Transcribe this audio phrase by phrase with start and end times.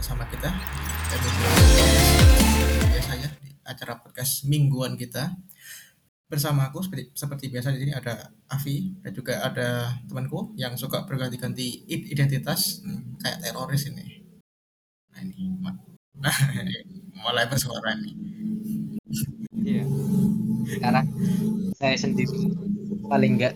[0.00, 0.48] bersama kita
[2.88, 5.28] biasanya di acara podcast mingguan kita
[6.24, 11.84] bersama aku seperti, seperti biasa di ada Avi dan juga ada temanku yang suka berganti-ganti
[11.84, 14.24] identitas hmm, kayak teroris ini.
[15.12, 15.36] Nah ini
[16.16, 16.32] nah,
[17.20, 18.16] mulai bersuara nih.
[19.52, 19.84] Iya.
[20.64, 21.06] Sekarang
[21.76, 22.56] saya sendiri
[23.04, 23.52] paling enggak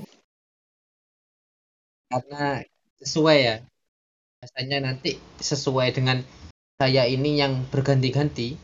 [2.12, 2.60] karena
[3.00, 3.56] sesuai ya
[4.44, 6.20] biasanya nanti sesuai dengan
[6.76, 8.60] saya ini yang berganti-ganti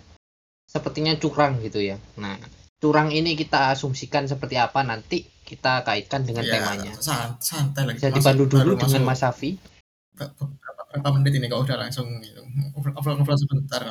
[0.68, 1.96] sepertinya curang gitu ya.
[2.20, 2.36] Nah
[2.76, 6.92] curang ini kita asumsikan seperti apa nanti kita kaitkan dengan ya, temanya.
[7.40, 8.04] santai lagi.
[8.04, 9.56] Jadi dulu dengan Mas Safi
[10.20, 12.06] berapa, menit ini kau udah langsung
[12.76, 13.80] ngobrol-ngobrol sebentar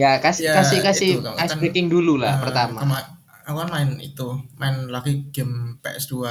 [0.00, 3.06] ya kasih ya, kasih kasih ice breaking dulu lah uh, pertama.
[3.46, 6.26] aku kan main itu main lagi game PS2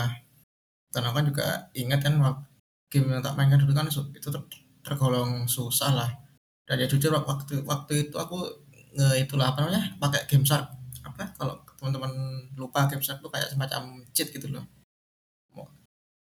[0.96, 2.16] dan aku kan juga ingat kan
[2.88, 4.30] game yang tak mainkan dulu kan itu
[4.80, 6.10] tergolong susah lah.
[6.64, 8.40] Dan ya jujur waktu waktu itu aku
[8.96, 10.64] nge itulah apa namanya pakai game shark.
[11.04, 11.36] Apa?
[11.36, 12.10] Kalau teman-teman
[12.56, 14.64] lupa game shark itu kayak semacam cheat gitu loh.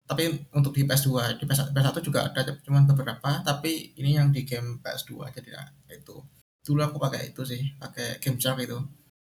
[0.07, 4.43] Tapi untuk di PS2 di PS, PS1 juga ada cuman beberapa tapi ini yang di
[4.43, 6.19] game PS2 jadi ya, itu.
[6.63, 8.79] Dulu aku pakai itu sih pakai game shark itu.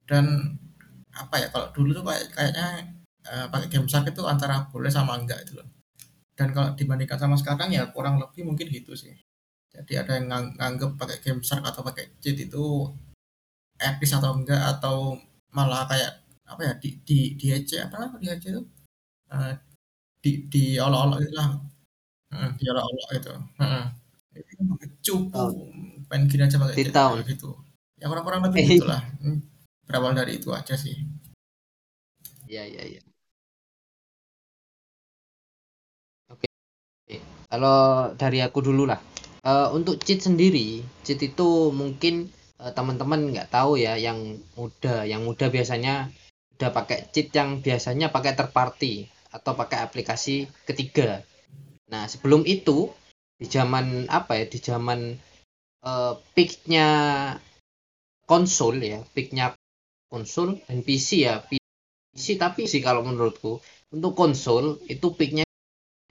[0.05, 0.55] Dan
[1.13, 2.67] apa ya kalau dulu tuh kayak kayaknya
[3.27, 5.67] uh, pakai game itu antara boleh sama enggak itu loh.
[6.33, 9.13] Dan kalau dibandingkan sama sekarang ya kurang lebih mungkin gitu sih.
[9.73, 12.89] Jadi ada yang ngang nganggep pakai game shark atau pakai cheat itu
[13.77, 15.17] etis atau enggak atau
[15.53, 18.61] malah kayak apa ya di di di EC apa lah di EC itu?
[19.33, 19.53] Uh,
[20.23, 21.57] di di olok-olok itu lah
[22.37, 23.85] uh, di olok-olok itu uh,
[25.03, 25.51] cupu oh.
[26.07, 26.95] pengen gini aja pakai cheat
[27.33, 27.49] gitu.
[27.97, 28.69] Ya kurang-kurang lebih eh.
[28.77, 29.41] gitulah hmm,
[29.85, 30.97] berawal dari itu aja sih.
[32.45, 33.01] Iya iya iya
[37.53, 38.97] Kalau dari aku dulu lah.
[39.45, 45.21] Uh, untuk cheat sendiri, cheat itu mungkin uh, teman-teman nggak tahu ya yang muda, yang
[45.21, 46.09] muda biasanya
[46.57, 51.21] udah pakai cheat yang biasanya pakai terparty atau pakai aplikasi ketiga.
[51.93, 52.89] Nah, sebelum itu
[53.37, 54.45] di zaman apa ya?
[54.49, 55.13] Di zaman
[55.85, 56.87] uh, peaknya
[58.25, 59.53] konsol ya, peaknya
[60.09, 61.45] konsol dan PC ya.
[61.45, 63.61] PC tapi sih kalau menurutku
[63.93, 65.45] untuk konsol itu peaknya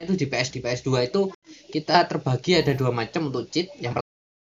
[0.03, 1.23] itu di PS di PS2 itu
[1.71, 3.71] kita terbagi ada dua macam untuk cheat.
[3.79, 4.03] Yang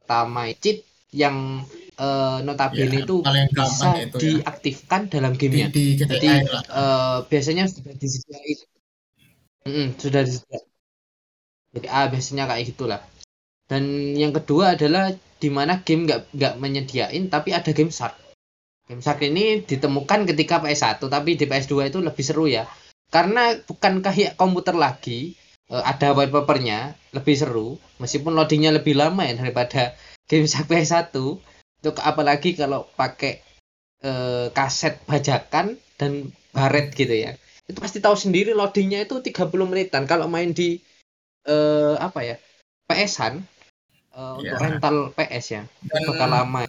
[0.01, 0.81] pertama cheat
[1.13, 1.63] yang
[2.01, 4.22] uh, notabene ya, itu bisa itu, ya.
[4.22, 5.69] diaktifkan dalam gamenya.
[5.72, 8.59] Di, di jadi uh, biasanya sudah disediain.
[9.66, 10.67] Mm, sudah disediain.
[11.75, 13.01] Jadi ah biasanya kayak gitulah.
[13.66, 18.13] Dan yang kedua adalah di mana game nggak nggak menyediain tapi ada game shark.
[18.85, 22.69] Game shark ini ditemukan ketika PS1 tapi di PS2 itu lebih seru ya
[23.16, 25.40] karena bukan kayak komputer lagi
[25.72, 29.96] uh, ada wallpapernya lebih seru meskipun loadingnya lebih lama ya daripada
[30.28, 33.40] game PS1 untuk apalagi kalau pakai
[34.03, 37.40] uh, kaset bajakan dan baret gitu ya.
[37.66, 40.03] Itu pasti tahu sendiri loadingnya itu 30 menitan.
[40.09, 40.82] Kalau main di
[41.47, 42.36] uh, apa ya
[42.90, 43.46] PS-an
[44.12, 44.53] uh, ya.
[44.53, 46.62] untuk rental PS ya dan bakal lama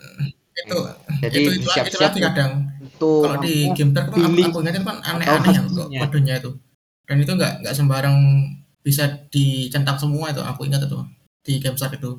[0.57, 0.79] itu.
[1.21, 2.13] Jadi siap-siap.
[2.17, 2.53] kadang.
[2.81, 6.51] Itu kalau di game terk aku, aku ingat itu kan aneh-aneh ya untuk kodenya itu.
[7.07, 8.17] Dan itu nggak nggak sembarang
[8.81, 10.99] bisa dicentang semua itu aku ingat itu
[11.45, 12.19] di game shark itu.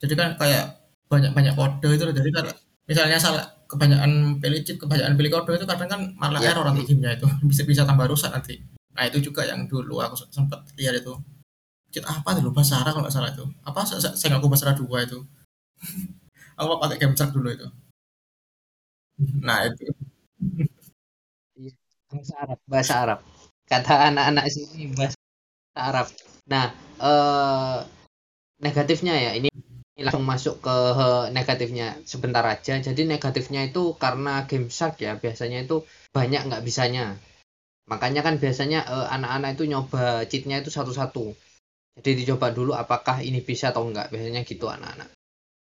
[0.00, 0.80] Jadi kan kayak
[1.10, 2.46] banyak banyak kode itu jadi kan
[2.88, 6.54] misalnya salah kebanyakan pilih chip kebanyakan pilih kode itu kadang kan malah ya.
[6.56, 7.26] error nanti gamenya itu.
[7.50, 8.58] Bisa bisa tambah rusak nanti.
[8.96, 11.14] Nah itu juga yang dulu aku sempat lihat itu.
[11.90, 12.42] Cheat apa tuh?
[12.46, 13.44] Lupa Sarah kalau nggak salah itu.
[13.66, 15.18] Apa saya nggak bahasa dua itu
[16.60, 17.68] aku pakai game shark dulu itu
[19.46, 19.84] Nah itu.
[21.58, 21.72] Iya,
[22.08, 23.18] bahasa Arab, bahasa Arab.
[23.70, 25.18] Kata anak-anak sini bahasa
[25.76, 26.06] Arab.
[26.48, 26.66] Nah,
[27.00, 27.78] eh,
[28.64, 29.48] negatifnya ya ini
[30.00, 30.76] langsung masuk ke
[31.36, 32.80] negatifnya sebentar aja.
[32.80, 35.84] Jadi negatifnya itu karena game shark ya biasanya itu
[36.16, 37.20] banyak nggak bisanya.
[37.92, 41.36] Makanya kan biasanya eh, anak-anak itu nyoba cheatnya itu satu-satu.
[42.00, 44.08] Jadi dicoba dulu apakah ini bisa atau enggak.
[44.08, 45.19] Biasanya gitu anak-anak.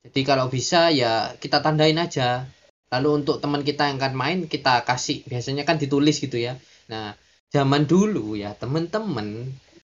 [0.01, 2.50] Jadi kalau bisa ya kita tandain aja.
[2.92, 5.24] Lalu untuk teman kita yang akan main kita kasih.
[5.24, 6.59] Biasanya kan ditulis gitu ya.
[6.92, 7.15] Nah
[7.51, 9.51] zaman dulu ya teman-teman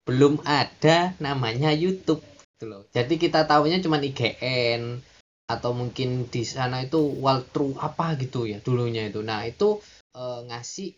[0.03, 2.21] belum ada namanya YouTube
[2.59, 2.83] gitu loh.
[2.91, 4.99] Jadi kita tahunya cuma IGN
[5.47, 9.23] atau mungkin di sana itu walkthrough apa gitu ya dulunya itu.
[9.23, 9.79] Nah itu
[10.11, 10.97] e, ngasih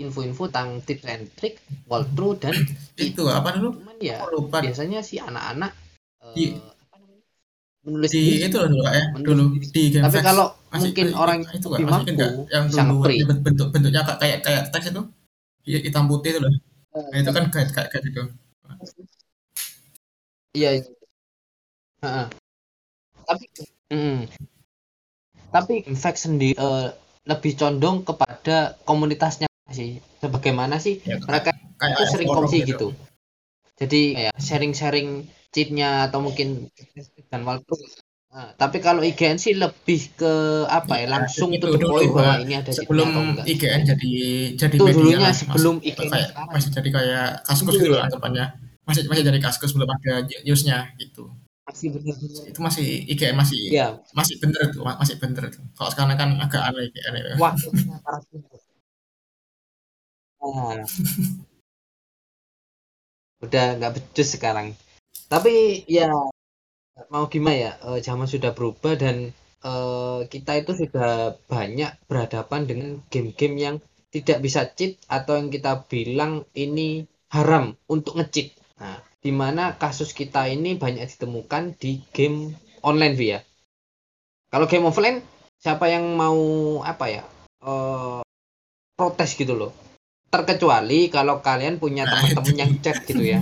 [0.00, 2.56] info-info tentang tips and trick walkthrough dan
[2.96, 3.76] itu apa dulu?
[3.76, 5.76] Cuman ya biasanya sih anak-anak
[6.22, 6.26] e,
[7.82, 11.66] menulis di itu loh dulu ya dulu di game tapi kalau masih, mungkin orang itu
[11.66, 13.02] lebih mampu yang dulu
[13.42, 15.02] bentuk bentuknya kayak kayak teks itu
[15.66, 16.52] hitam putih itu loh
[16.92, 18.22] nah, itu kan kayak kayak, kayak gitu
[20.52, 20.84] Iya, iya.
[22.04, 22.26] Heeh.
[23.24, 23.44] Tapi
[23.88, 24.18] mhm.
[25.52, 26.92] Tapi fact sendiri uh,
[27.28, 30.00] lebih condong kepada komunitasnya sih.
[30.20, 32.68] Sebagaimana sih Ya, mereka kayak itu sering forum kongsi gitu.
[32.68, 32.88] gitu.
[33.80, 35.08] Jadi kayak sharing-sharing
[35.52, 36.72] cheatnya atau mungkin
[37.30, 37.74] dan waktu.
[38.32, 40.32] Nah, tapi kalau IGN sih lebih ke
[40.64, 43.08] apa ya Ya, langsung itu the dulu, point bahwa ini ada sebelum.
[43.44, 44.12] IGN jadi
[44.56, 46.48] jadi Itu media dulunya lah, sebelum masih, IGN kayak sekarang.
[46.56, 47.92] masih jadi kayak kaskus gitu ya.
[47.92, 48.46] lah anggapannya
[48.88, 50.12] masih masih jadi kaskus belum ada
[50.48, 51.28] newsnya gitu
[51.68, 52.42] Masih benar-benar.
[52.50, 56.62] itu masih IGN masih Ya, masih bener tuh masih bener tuh kalau sekarang kan agak
[56.72, 58.16] aneh IGN waktunya sumber.
[60.42, 60.82] Nah,
[63.44, 64.74] udah nggak becus sekarang.
[65.32, 66.12] Tapi ya
[67.08, 69.32] mau gimana ya, eh, zaman sudah berubah dan
[69.64, 73.76] eh, kita itu sudah banyak berhadapan dengan game-game yang
[74.12, 78.52] tidak bisa cheat atau yang kita bilang ini haram untuk nge-cheat.
[78.76, 82.52] Nah, di mana kasus kita ini banyak ditemukan di game
[82.84, 83.38] online via.
[84.52, 85.24] Kalau game offline,
[85.56, 86.36] siapa yang mau
[86.84, 87.24] apa ya
[87.64, 88.20] eh,
[89.00, 89.72] protes gitu loh.
[90.32, 93.38] Terkecuali kalau kalian punya Nah, teman-teman yang chat gitu ya.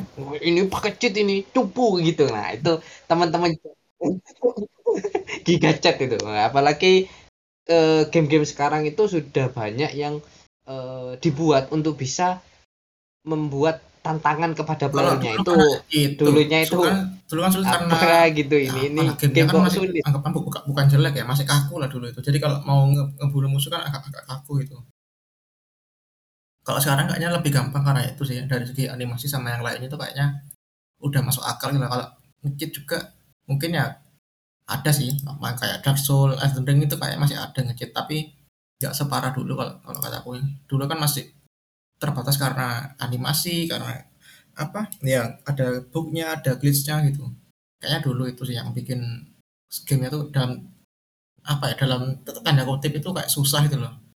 [0.49, 2.27] Ini pakai cheat ini, cupu gitu.
[2.27, 3.51] Nah, itu teman-teman
[5.47, 6.17] giga chat itu.
[6.27, 7.07] Nah, apalagi
[7.71, 10.15] eh, game-game sekarang itu sudah banyak yang
[10.67, 12.43] eh, dibuat untuk bisa
[13.23, 15.61] membuat tantangan kepada dulu itu kan
[16.01, 16.25] itu.
[16.25, 16.97] Dulunya itu dulu kan,
[17.29, 20.03] dulu kan sulit karena apa gitu ini ya, ini gamenya game kan masih sulit.
[20.09, 22.21] anggapan bu- bukan, bukan jelek ya masih kaku lah dulu itu.
[22.25, 24.77] Jadi kalau mau nge ngebunuh musuh kan agak agak kaku itu
[26.61, 29.97] kalau sekarang kayaknya lebih gampang karena itu sih dari segi animasi sama yang lainnya itu
[29.97, 30.45] kayaknya
[31.01, 31.81] udah masuk akal gitu.
[31.83, 32.07] Kalau
[32.45, 32.99] ngecit juga
[33.49, 33.97] mungkin ya
[34.71, 35.11] ada sih
[35.59, 38.31] kayak Dark Soul, Elden Ring itu kayak masih ada ngecit tapi
[38.81, 40.31] nggak separah dulu kalau kalau kataku
[40.69, 41.29] dulu kan masih
[42.01, 44.09] terbatas karena animasi karena
[44.57, 47.25] apa ya ada bugnya ada glitchnya gitu.
[47.81, 49.01] Kayaknya dulu itu sih yang bikin
[49.89, 50.61] gamenya tuh dalam
[51.41, 54.10] apa ya dalam tanda kutip itu kayak susah gitu loh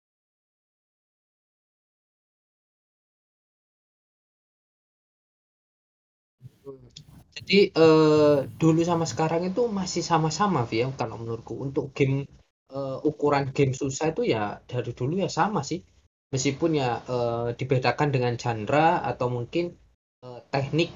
[7.34, 12.30] jadi eh, dulu sama sekarang itu masih sama-sama ya kalau menurutku untuk game
[12.70, 15.82] eh, ukuran game susah itu ya dari dulu ya sama sih.
[16.30, 19.74] Meskipun ya eh, dibedakan dengan genre atau mungkin
[20.22, 20.90] eh, teknik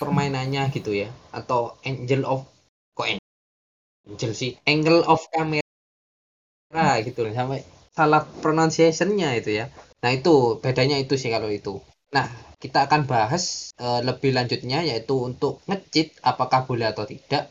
[0.00, 1.08] permainannya gitu ya.
[1.30, 2.40] Atau angel of
[2.98, 3.06] kok
[4.10, 4.58] angel sih?
[4.66, 5.62] Angle of camera
[7.06, 7.62] gitu loh sampai
[7.94, 9.70] salah pronunciationnya itu ya.
[10.02, 11.78] Nah itu bedanya itu sih kalau itu.
[12.10, 17.50] Nah kita akan bahas eh, lebih lanjutnya yaitu untuk ngecit apakah boleh atau tidak.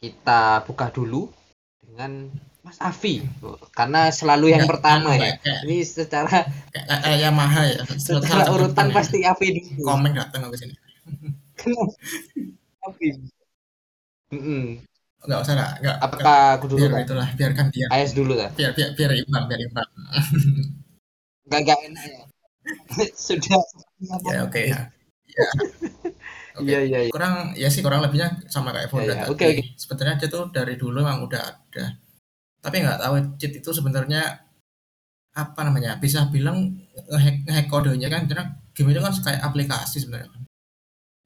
[0.00, 1.32] Kita buka dulu
[1.80, 2.28] dengan
[2.60, 3.24] Mas Afi
[3.72, 5.20] karena selalu yang Nggak, pertama anu, ya.
[5.24, 6.36] kayak, kayak, ini secara
[6.72, 7.80] kayak, kayak Yamaha ya.
[7.96, 8.92] Secara satu urutan ya.
[8.92, 9.80] pasti Afi dulu.
[9.88, 10.74] Komen datang ke sini?
[12.84, 13.08] Afi.
[14.30, 14.64] Mm-mm.
[15.20, 17.04] nggak usah lah nggak apakah aku dulu biar kan?
[17.04, 17.86] itulah biarkan dia.
[17.92, 18.56] AS dulu kan?
[18.56, 19.88] Biar biar biar imbang biar imbang
[21.50, 22.29] nggak nggak enak ya
[23.28, 23.60] sudah.
[24.30, 24.80] Ya oke ya.
[25.30, 25.46] Ya.
[26.58, 26.66] Oke.
[26.66, 27.10] Iya iya iya.
[27.14, 29.22] Kurang ya sih kurang lebihnya sama kayak Fonda Ya, ya.
[29.22, 29.30] tadi.
[29.30, 29.62] Oke, oke.
[29.78, 31.84] sebenarnya dia tuh dari dulu emang udah ada.
[32.58, 34.22] Tapi nggak tahu cheat itu sebenarnya
[35.30, 36.74] apa namanya bisa bilang
[37.06, 40.42] ngehack ngehack kodenya kan karena game itu kan kayak aplikasi sebenarnya kan.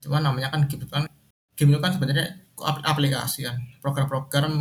[0.04, 1.08] Cuma namanya kan game itu kan
[1.56, 2.26] game itu kan sebenarnya
[2.60, 4.52] ap- aplikasi kan program-program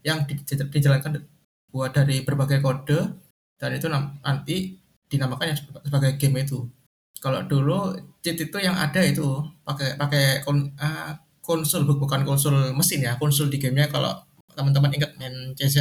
[0.00, 1.20] yang di- di- dijalankan
[1.68, 2.98] buat dari berbagai kode
[3.60, 4.79] dan itu nanti
[5.10, 6.58] dinamakan yang sebagai game itu.
[7.20, 7.92] Kalau dulu
[8.24, 9.26] cheat itu yang ada itu
[9.66, 11.12] pakai pakai kon- ah,
[11.44, 14.12] konsol bu- bukan konsol mesin ya konsol di gamenya kalau
[14.56, 15.76] teman-teman ingat main CZ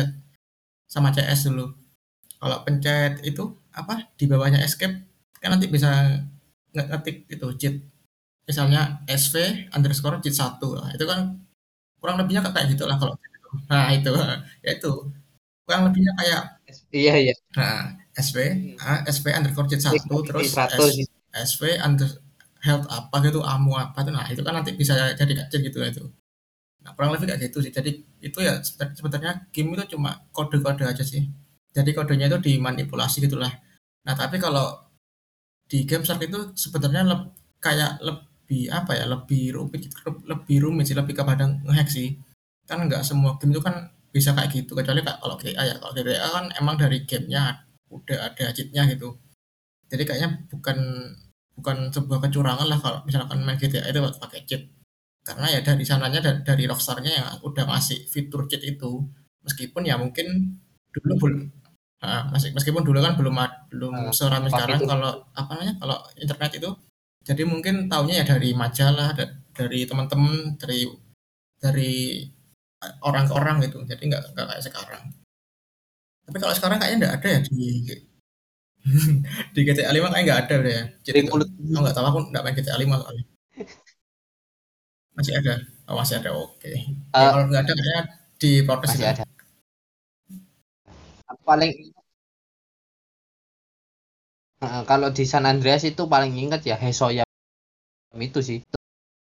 [0.89, 1.65] sama CS dulu.
[2.41, 3.43] Kalau pencet itu
[3.75, 4.95] apa di bawahnya escape
[5.41, 5.89] kan nanti bisa
[6.75, 7.75] nge- ngetik itu cheat.
[8.49, 9.35] Misalnya sv
[9.75, 11.19] underscore cheat satu nah, itu kan
[12.01, 13.13] kurang lebihnya kayak gitu lah kalau
[13.71, 14.11] nah itu
[14.65, 14.91] ya itu.
[15.65, 16.41] Kurang lebihnya kayak
[16.95, 17.33] iya iya.
[17.57, 18.35] Nah sv
[18.81, 22.09] ah, sv underscore cheat satu terus Vibrato S- sih sv under
[22.59, 26.03] health apa gitu amu apa tuh nah itu kan nanti bisa jadi kecil gitu itu.
[26.83, 27.71] Nah kurang lebih kayak gitu sih.
[27.71, 31.23] Jadi itu ya sebe- sebenarnya game itu cuma kode-kode aja sih.
[31.71, 33.51] Jadi kodenya itu dimanipulasi gitulah.
[34.03, 34.89] Nah tapi kalau
[35.69, 40.57] di game Shark itu sebenarnya leb- kayak lebih apa ya lebih rumit gitu, le- lebih
[40.65, 42.17] rumit sih lebih kepada ngehack sih.
[42.65, 43.75] Kan nggak semua game itu kan
[44.09, 45.75] bisa kayak gitu kecuali kalau GTA ya.
[45.77, 49.17] Kalau GTA kan emang dari gamenya udah ada cheatnya gitu.
[49.89, 50.77] Jadi kayaknya bukan
[51.57, 54.63] bukan sebuah kecurangan lah kalau misalkan main GTA itu pakai cheat.
[55.27, 59.03] Karena ya dari sananya dari, dari Rockstar-nya yang udah ngasih fitur cheat itu
[59.45, 60.57] meskipun ya mungkin
[60.95, 61.41] dulu belum
[62.31, 63.35] masih meskipun dulu kan belum
[63.69, 64.87] belum Ah, seramai sekarang itu.
[64.87, 66.69] kalau apa namanya kalau internet itu.
[67.27, 70.87] Jadi mungkin taunya ya dari majalah da- dari teman-teman dari
[71.59, 72.23] dari
[73.03, 73.83] orang ke orang gitu.
[73.83, 75.03] Jadi nggak nggak kayak sekarang
[76.29, 77.53] tapi kalau sekarang kayaknya nggak ada ya di
[79.55, 80.83] di GTA 5 kayaknya nggak ada udah ya.
[81.05, 81.35] Jadi aku
[81.83, 83.23] nggak tahu aku nggak main GTA 5 soalnya.
[85.17, 85.53] Masih ada?
[85.89, 86.71] Oh, masih ada oke.
[87.19, 88.01] Ya, Eh, kalau nggak ada kayaknya
[88.41, 89.07] diprotes masih itu.
[89.11, 89.23] ada.
[91.45, 91.73] Paling
[94.63, 97.23] Heeh, kalau di San Andreas itu paling ingat ya Hesoya
[98.27, 98.59] itu sih.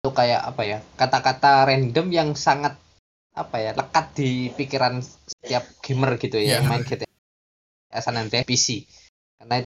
[0.00, 2.74] Itu kayak apa ya kata-kata random yang sangat
[3.36, 6.54] apa ya lekat di pikiran setiap gamer gitu ya Iya.
[6.58, 8.88] yang main GTA San Andreas PC
[9.36, 9.60] karena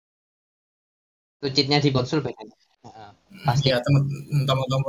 [1.41, 2.43] itu cheatnya di konsol beda
[2.81, 3.11] Heeh,
[3.47, 3.71] pasti.
[3.71, 4.03] ya temen
[4.49, 4.87] temen-temen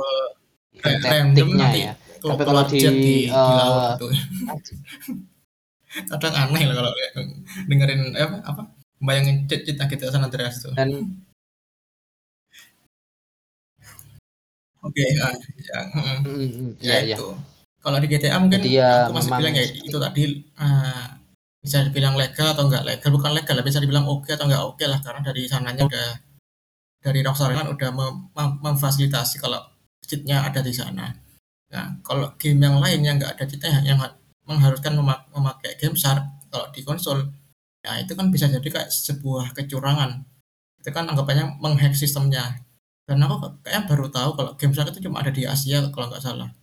[0.82, 1.80] efek random taktiknya nanti.
[1.86, 1.94] ya.
[2.22, 4.06] Tapi kalau di, di, di eh, laut gitu.
[6.08, 6.92] Kadang aneh lah kalau
[7.68, 8.62] dengerin eh, apa apa?
[9.02, 10.72] Bayangin jet kita San Andreas tuh.
[10.72, 10.88] Dan
[14.80, 17.28] oke ah, ya, mm, ya, ya ya itu
[17.82, 20.22] kalau di GTA mungkin Jadi ya aku masih bilang ya itu tadi
[20.62, 21.18] ah,
[21.58, 23.10] bisa dibilang legal atau enggak legal.
[23.10, 26.08] Bukan legal lah bisa dibilang oke atau enggak oke lah karena dari sananya udah
[27.02, 29.58] dari Rockstar kan udah mem- mem- memfasilitasi kalau
[30.06, 31.10] cheatnya ada di sana.
[31.74, 33.98] Nah kalau game yang lain yang enggak ada cheatnya yang
[34.46, 36.22] mengharuskan mema- memakai game shark
[36.54, 37.18] kalau di konsol
[37.82, 40.22] ya itu kan bisa jadi kayak sebuah kecurangan.
[40.78, 42.62] Itu kan anggapannya menghack sistemnya.
[43.02, 46.22] Dan aku kayaknya baru tahu kalau game shark itu cuma ada di Asia kalau nggak
[46.22, 46.61] salah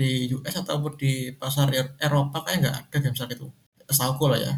[0.00, 3.46] di US ataupun di pasar Er- Eropa kayak nggak ada game shark itu.
[3.84, 4.52] Setahuku lah ya.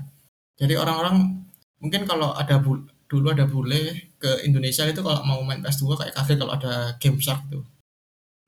[0.60, 1.42] Jadi orang-orang
[1.82, 6.14] mungkin kalau ada bu- dulu ada bule ke Indonesia itu kalau mau main PS2 kayak
[6.14, 6.72] kaget kalau ada
[7.02, 7.60] game shark itu.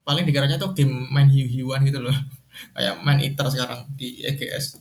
[0.07, 2.15] Paling dikiranya tuh game main hiu-hiuan gitu loh.
[2.79, 4.79] Kayak main iter sekarang di EGS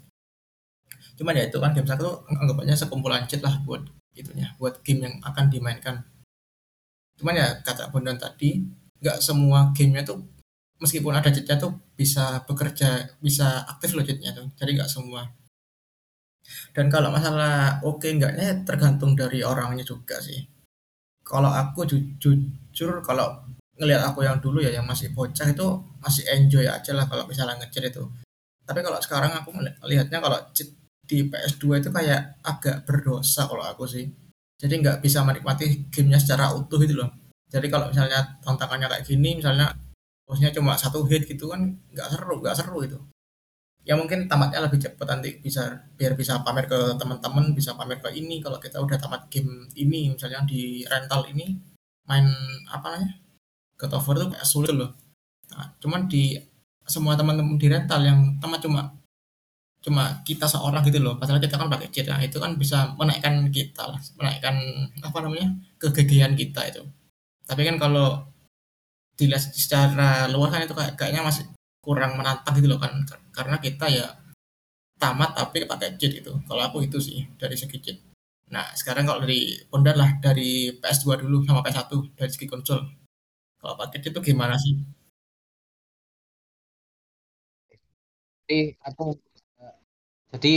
[1.14, 3.86] cuman ya itu kan game shark itu anggapannya sekumpulan cheat lah buat
[4.18, 5.96] itunya buat game yang akan dimainkan.
[7.18, 8.62] Cuman ya kata Bondan tadi
[9.02, 10.26] nggak semua gamenya tuh
[10.82, 15.24] meskipun ada cheatnya tuh bisa bekerja bisa aktif loh cheatnya tuh jadi nggak semua.
[16.76, 20.44] Dan kalau masalah oke enggaknya ya tergantung dari orangnya juga sih.
[21.24, 23.28] Kalau aku ju- jujur kalau
[23.80, 25.68] ngelihat aku yang dulu ya yang masih bocah itu
[26.04, 28.04] masih enjoy aja lah kalau misalnya ngecheat itu.
[28.68, 30.40] Tapi kalau sekarang aku ngelihatnya kalau
[31.04, 34.06] di PS2 itu kayak agak berdosa kalau aku sih.
[34.60, 37.10] Jadi nggak bisa menikmati gamenya secara utuh gitu loh.
[37.48, 39.72] Jadi kalau misalnya tantangannya kayak gini misalnya
[40.24, 43.00] bosnya cuma satu hit gitu kan nggak seru nggak seru itu
[43.84, 48.10] ya mungkin tamatnya lebih cepat nanti bisa biar bisa pamer ke teman-teman bisa pamer ke
[48.16, 48.40] ini.
[48.40, 51.60] Kalau kita udah tamat game ini misalnya di rental ini
[52.08, 52.26] main
[52.72, 53.12] apa namanya?
[53.84, 54.96] Of War itu kayak sulit loh.
[55.52, 56.40] Nah, cuman di
[56.88, 58.96] semua teman-teman di rental yang tamat cuma
[59.84, 61.20] cuma kita seorang gitu loh.
[61.20, 62.08] Padahal kita kan pakai cheat.
[62.08, 64.56] Nah, itu kan bisa menaikkan kita lah menaikkan
[65.04, 65.52] apa namanya?
[65.76, 66.80] kegigihan kita itu.
[67.44, 68.24] Tapi kan kalau
[69.20, 71.46] dilihat secara luar kan itu kayak kayaknya masih
[71.86, 72.94] kurang menantang gitu loh kan.
[73.36, 74.08] Karena kita ya
[75.02, 77.98] tamat tapi pakai cheat itu kalau aku itu sih dari segi cheat.
[78.54, 79.40] Nah sekarang kalau dari
[79.72, 82.80] Bondan lah dari PS2 dulu sama PS1 dari segi konsol.
[83.60, 84.74] Kalau pakai cheat itu gimana sih?
[88.44, 89.04] Jadi aku
[89.64, 89.76] eh,
[90.36, 90.56] jadi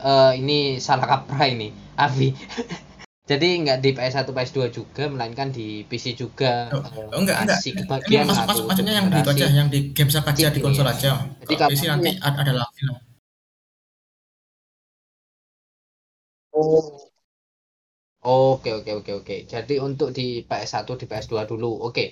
[0.00, 2.28] eh, ini salah kaprah ini Avi
[3.26, 7.58] jadi nggak di PS1 PS2 juga melainkan di PC juga Oh, eh, oh, enggak, enggak.
[7.66, 10.86] ini kebagian maksud, maksud, maksudnya yang di aja yang di game aja di ini konsol
[10.86, 11.10] aja
[11.42, 12.98] Jadi kalau PC nanti ada, ada lagi lah
[16.56, 17.12] Oh.
[18.26, 19.36] Oke oke oke oke.
[19.52, 21.70] Jadi untuk di PS1 di PS2 dulu.
[21.86, 22.04] Oke.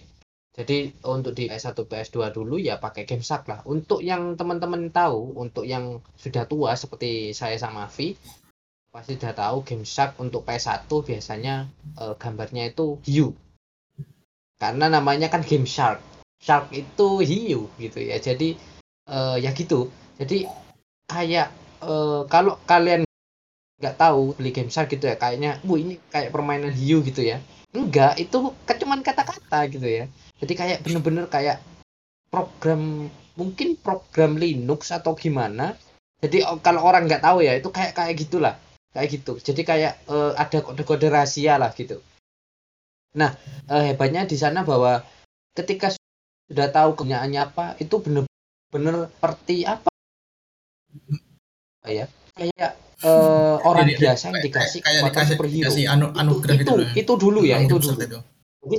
[0.55, 0.77] Jadi
[1.15, 3.61] untuk di PS1 PS2 dulu ya pakai game lah.
[3.75, 5.85] Untuk yang teman-teman tahu, untuk yang
[6.23, 8.15] sudah tua seperti saya sama Vi
[8.95, 11.67] pasti sudah tahu game Shark untuk PS1 biasanya
[11.99, 13.35] eh, gambarnya itu hiu.
[14.55, 15.99] Karena namanya kan game Shark.
[16.39, 18.23] Shark itu hiu gitu ya.
[18.23, 18.55] Jadi
[19.11, 19.91] eh, ya gitu.
[20.23, 20.47] Jadi
[21.11, 21.51] kayak
[21.83, 23.03] eh, kalau kalian
[23.83, 27.43] nggak tahu beli game shark gitu ya kayaknya bu ini kayak permainan hiu gitu ya
[27.75, 30.05] enggak itu cuman kata-kata gitu ya
[30.39, 31.59] jadi kayak bener-bener kayak
[32.31, 35.75] program mungkin program Linux atau gimana
[36.23, 38.55] jadi oh, kalau orang nggak tahu ya itu kayak kayak gitulah
[38.95, 39.33] kayak gitu.
[39.43, 41.99] Jadi kayak eh, ada kode-kode rahasia lah gitu.
[43.19, 43.35] Nah
[43.69, 45.03] eh, hebatnya di sana bahwa
[45.53, 45.91] ketika
[46.47, 49.91] sudah tahu kegunyaannya apa itu bener-bener seperti apa?
[51.85, 52.07] Ya
[52.39, 52.71] kayak
[53.05, 55.59] eh, orang Jadi- biasa yang kayak- dikasih kayak kekuatan dikasih, superhero.
[55.67, 56.89] dikasih anu, itu, anugerah itu, gitu loh.
[56.95, 57.93] itu dulu ya itu dulu.
[57.99, 58.19] itu.
[58.65, 58.79] jadi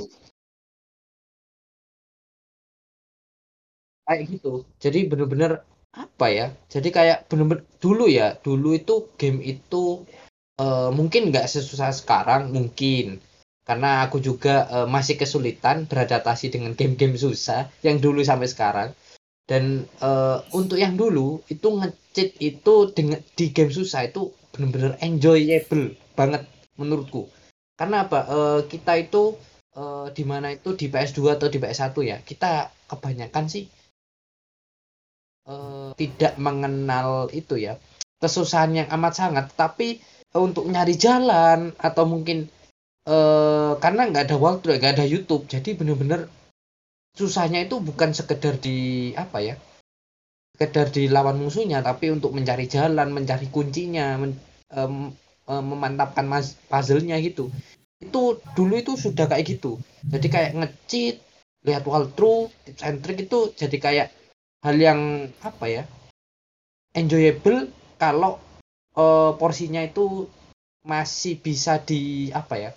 [4.06, 4.52] kayak gitu.
[4.78, 5.52] Jadi bener-bener
[5.96, 6.46] apa ya?
[6.68, 10.04] Jadi kayak bener-bener dulu ya dulu itu game itu
[10.60, 13.24] eh, mungkin nggak sesusah sekarang mungkin.
[13.66, 18.88] Karena aku juga uh, masih kesulitan beradaptasi dengan game-game susah yang dulu sampai sekarang.
[19.42, 25.98] Dan uh, untuk yang dulu itu ngecheat itu dengan di game susah itu benar-benar enjoyable
[26.14, 26.46] banget
[26.78, 27.26] menurutku.
[27.74, 28.20] Karena apa?
[28.30, 29.34] Uh, kita itu
[29.74, 30.70] uh, di itu?
[30.78, 32.22] Di PS2 atau di PS1 ya?
[32.22, 33.66] Kita kebanyakan sih
[35.46, 37.78] uh, tidak mengenal itu ya.
[38.20, 40.02] Kesusahan yang amat sangat tapi
[40.34, 42.50] uh, untuk nyari jalan atau mungkin
[43.08, 46.28] uh, karena nggak ada waktu nggak ada YouTube jadi bener-bener
[47.16, 49.54] susahnya itu bukan sekedar di apa ya
[50.56, 54.32] sekedar di lawan musuhnya tapi untuk mencari jalan mencari kuncinya men,
[54.72, 55.12] um,
[55.44, 56.24] um, memantapkan
[56.72, 57.52] puzzle-nya gitu.
[58.00, 59.76] Itu dulu itu sudah kayak gitu.
[60.08, 61.20] Jadi kayak ngecit
[61.68, 64.08] lihat walkthrough tips and trick itu jadi kayak
[64.66, 65.86] hal yang apa ya
[66.90, 67.70] enjoyable
[68.02, 68.42] kalau
[68.98, 70.26] uh, porsinya itu
[70.82, 72.74] masih bisa di apa ya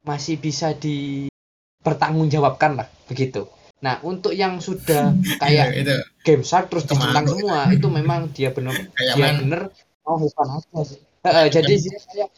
[0.00, 3.44] masih bisa dipertanggungjawabkan lah begitu.
[3.84, 5.12] Nah untuk yang sudah
[5.44, 6.00] kayak itu, itu.
[6.24, 9.68] game shark terus ditentang semua itu memang dia benar dia bener
[10.08, 10.96] oh bukan aja.
[11.20, 12.32] Uh, jadi dia kayak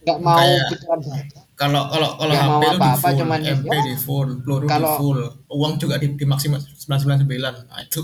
[0.00, 0.98] nggak mau pikiran
[1.60, 4.96] kalau kalau kalau HP mau apa apa cuman MP ya, di full peluru kalau, di
[4.96, 5.20] full
[5.52, 8.02] uang juga di, di maksimal sembilan sembilan sembilan nah itu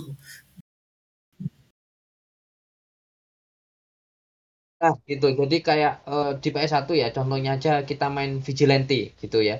[4.76, 5.32] Nah, gitu.
[5.32, 9.56] Jadi kayak uh, di PS1 ya, contohnya aja kita main Vigilante gitu ya.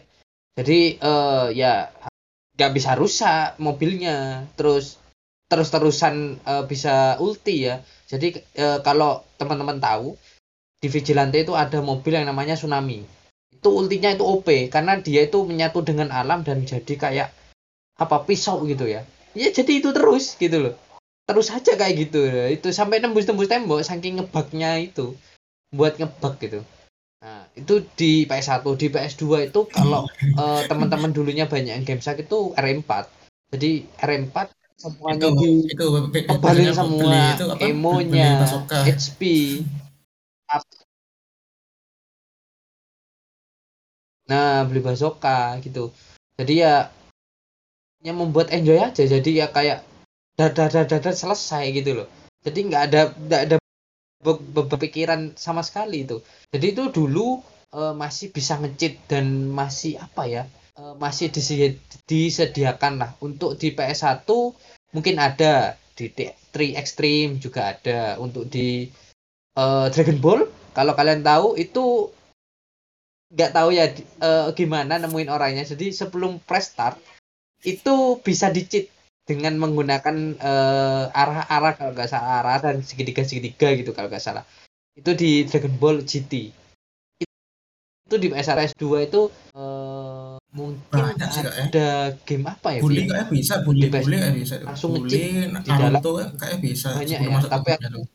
[0.57, 1.89] Jadi uh, ya
[2.57, 5.01] nggak bisa rusak mobilnya, terus
[5.49, 6.15] terus-terusan
[6.45, 7.81] uh, bisa ulti ya.
[8.05, 10.21] Jadi uh, kalau teman-teman tahu
[10.81, 13.05] di Vigilante itu ada mobil yang namanya Tsunami.
[13.53, 17.29] Itu ultinya itu OP karena dia itu menyatu dengan alam dan jadi kayak
[17.97, 19.03] apa pisau gitu ya.
[19.37, 20.75] Ya jadi itu terus gitu loh
[21.27, 22.23] terus aja kayak gitu
[22.55, 25.19] itu sampai nembus-nembus tembok saking ngebugnya itu
[25.75, 26.63] buat ngebug gitu
[27.19, 30.07] nah itu di PS1 di PS2 itu kalau
[30.39, 33.11] uh, teman-teman dulunya banyak yang game sak itu R4
[33.51, 34.37] jadi R4
[34.79, 35.87] semuanya itu, di itu,
[36.31, 38.31] kebalin semua itu apa, emonya
[38.71, 39.21] HP
[44.27, 45.95] nah beli basoka gitu.
[46.37, 46.91] Jadi ya
[48.03, 49.03] yang membuat enjoy aja.
[49.07, 49.87] Jadi ya kayak
[50.37, 52.09] dadar selesai gitu loh.
[52.45, 53.57] Jadi nggak ada nggak ada
[54.67, 56.21] berpikiran sama sekali itu.
[56.51, 57.41] Jadi itu dulu
[57.75, 60.43] uh, masih bisa ngecit dan masih apa ya
[60.79, 61.31] uh, masih
[62.07, 63.11] disediakan lah.
[63.23, 64.29] Untuk di PS1
[64.93, 68.21] mungkin ada di T3 Extreme juga ada.
[68.21, 68.91] Untuk di
[69.57, 70.41] uh, Dragon Ball
[70.77, 72.13] kalau kalian tahu itu
[73.33, 73.91] nggak tahu ya
[74.23, 75.65] uh, gimana nemuin orangnya.
[75.67, 77.01] Jadi sebelum press start
[77.65, 78.93] itu bisa dicit
[79.27, 84.45] dengan menggunakan uh, arah-arah kalau nggak salah arah dan segitiga-segitiga gitu kalau nggak salah.
[84.95, 86.53] Itu di Dragon Ball GT
[88.07, 89.27] itu di PSRS 2 itu
[89.59, 92.15] uh, mungkin Banyak sih, ada ya.
[92.23, 94.55] game apa ya bully kayak bisa bully bully kayak bisa?
[94.63, 95.99] Langsung bully di dalam.
[96.39, 96.95] kayak bisa.
[96.95, 98.07] Banyak ya tapi aku,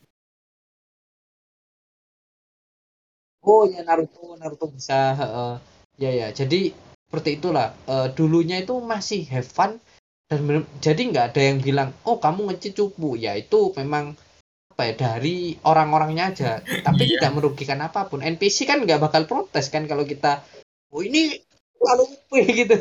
[3.42, 5.56] oh ya Naruto Naruto bisa uh,
[5.98, 6.28] ya ya.
[6.30, 6.72] Jadi
[7.08, 7.74] seperti itulah.
[7.84, 9.76] Uh, dulunya itu masih have fun
[10.30, 13.18] dan jadi nggak ada yang bilang oh kamu ngecit cupu.
[13.18, 14.16] Ya itu memang
[14.72, 16.50] apa ya dari orang-orangnya aja.
[16.62, 17.20] Tapi iya.
[17.20, 18.24] tidak merugikan apa pun.
[18.24, 20.40] NPC kan nggak bakal protes kan kalau kita
[20.94, 21.36] oh ini
[21.82, 22.04] lalu
[22.64, 22.78] gitu.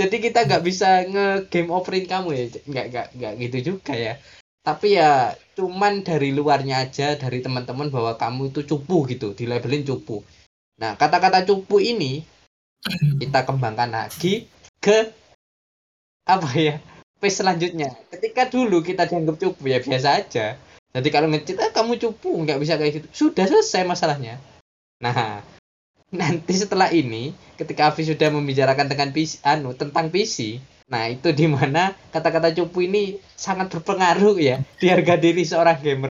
[0.00, 2.44] Jadi kita nggak bisa nge game overin kamu ya.
[2.66, 4.16] Nggak nggak nggak gitu juga ya
[4.60, 9.84] tapi ya cuman dari luarnya aja dari teman-teman bahwa kamu itu cupu gitu di labelin
[9.84, 10.20] cupu.
[10.80, 12.24] Nah kata-kata cupu ini
[13.20, 14.48] kita kembangkan lagi
[14.80, 15.12] ke
[16.28, 16.76] apa ya
[17.20, 17.92] phase selanjutnya.
[18.12, 20.56] Ketika dulu kita dianggap cupu ya biasa aja.
[20.90, 23.06] Jadi kalau ngecit ah kamu cupu nggak bisa kayak gitu.
[23.12, 24.36] Sudah selesai masalahnya.
[25.00, 25.40] Nah
[26.10, 30.58] nanti setelah ini ketika Avi sudah membicarakan dengan PC anu tentang PC
[30.90, 36.10] nah itu di mana kata-kata cupu ini sangat berpengaruh ya di harga diri seorang gamer.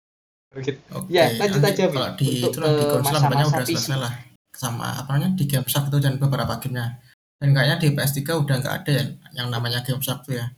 [0.50, 0.82] Gitu.
[0.96, 3.94] Oke, ya lanjut aja kalau di untuk itu di masa-masa PC.
[3.94, 4.14] lah.
[4.56, 6.98] Sama apa namanya di game itu dan beberapa gamenya.
[7.40, 9.04] Dan kayaknya di PS3 udah nggak ada ya
[9.38, 10.50] yang namanya game tuh ya.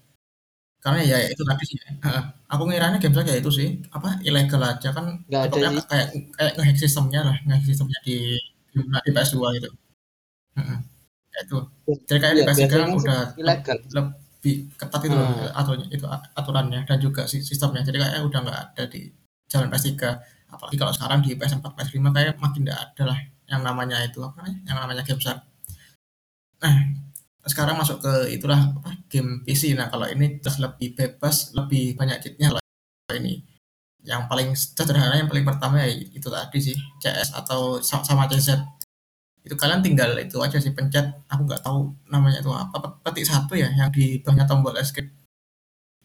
[0.82, 1.78] Karena ya itu tadi sih.
[2.50, 3.84] Aku ngiranya game ya itu sih.
[3.92, 6.08] Apa ilegal aja kan nggak ada kayak
[6.40, 8.40] kayak ngehack sistemnya lah ngehack sistemnya di
[8.72, 9.70] di PS2 gitu
[11.32, 11.58] itu
[12.08, 13.78] jadi kayak di iya, PS3 kan udah ilegal.
[13.96, 15.56] lebih ketat itu hmm.
[15.56, 19.08] aturannya itu aturannya dan juga sistemnya jadi kayak udah nggak ada di
[19.48, 19.96] jalan PS3
[20.52, 23.20] apalagi kalau sekarang di PS4 PS5 kayak makin nggak ada lah
[23.52, 25.20] yang namanya itu apa namanya yang namanya game
[26.62, 26.78] Nah,
[27.50, 29.74] sekarang masuk ke itulah apa, game PC.
[29.74, 32.62] Nah, kalau ini terus lebih bebas, lebih banyak cheatnya lah
[33.17, 33.41] ini.
[34.06, 38.62] Yang paling sederhana yang paling pertama ya itu tadi sih CS atau sama CZ.
[39.41, 41.06] Itu kalian tinggal itu aja sih pencet.
[41.25, 43.01] Aku nggak tahu namanya itu apa.
[43.10, 45.10] Ketik satu ya yang di bawahnya tombol escape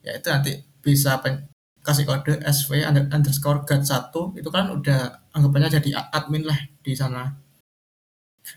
[0.01, 1.51] ya itu nanti bisa pen,
[1.83, 4.33] kasih kode sv underscore guard satu.
[4.39, 7.29] Itu kan udah anggapannya jadi admin lah di sana.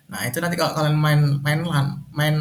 [0.08, 2.36] Nah itu nanti kalau kalian main main lan main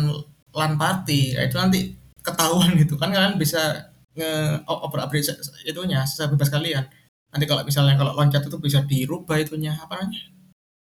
[0.55, 1.91] lan party ya itu nanti
[2.23, 2.95] ketahuan gitu.
[2.95, 5.27] Kan kalian bisa nge oper upgrade
[5.67, 6.87] itunya sebebas kalian.
[7.35, 10.38] Nanti kalau misalnya kalau loncat itu bisa dirubah itunya apa namanya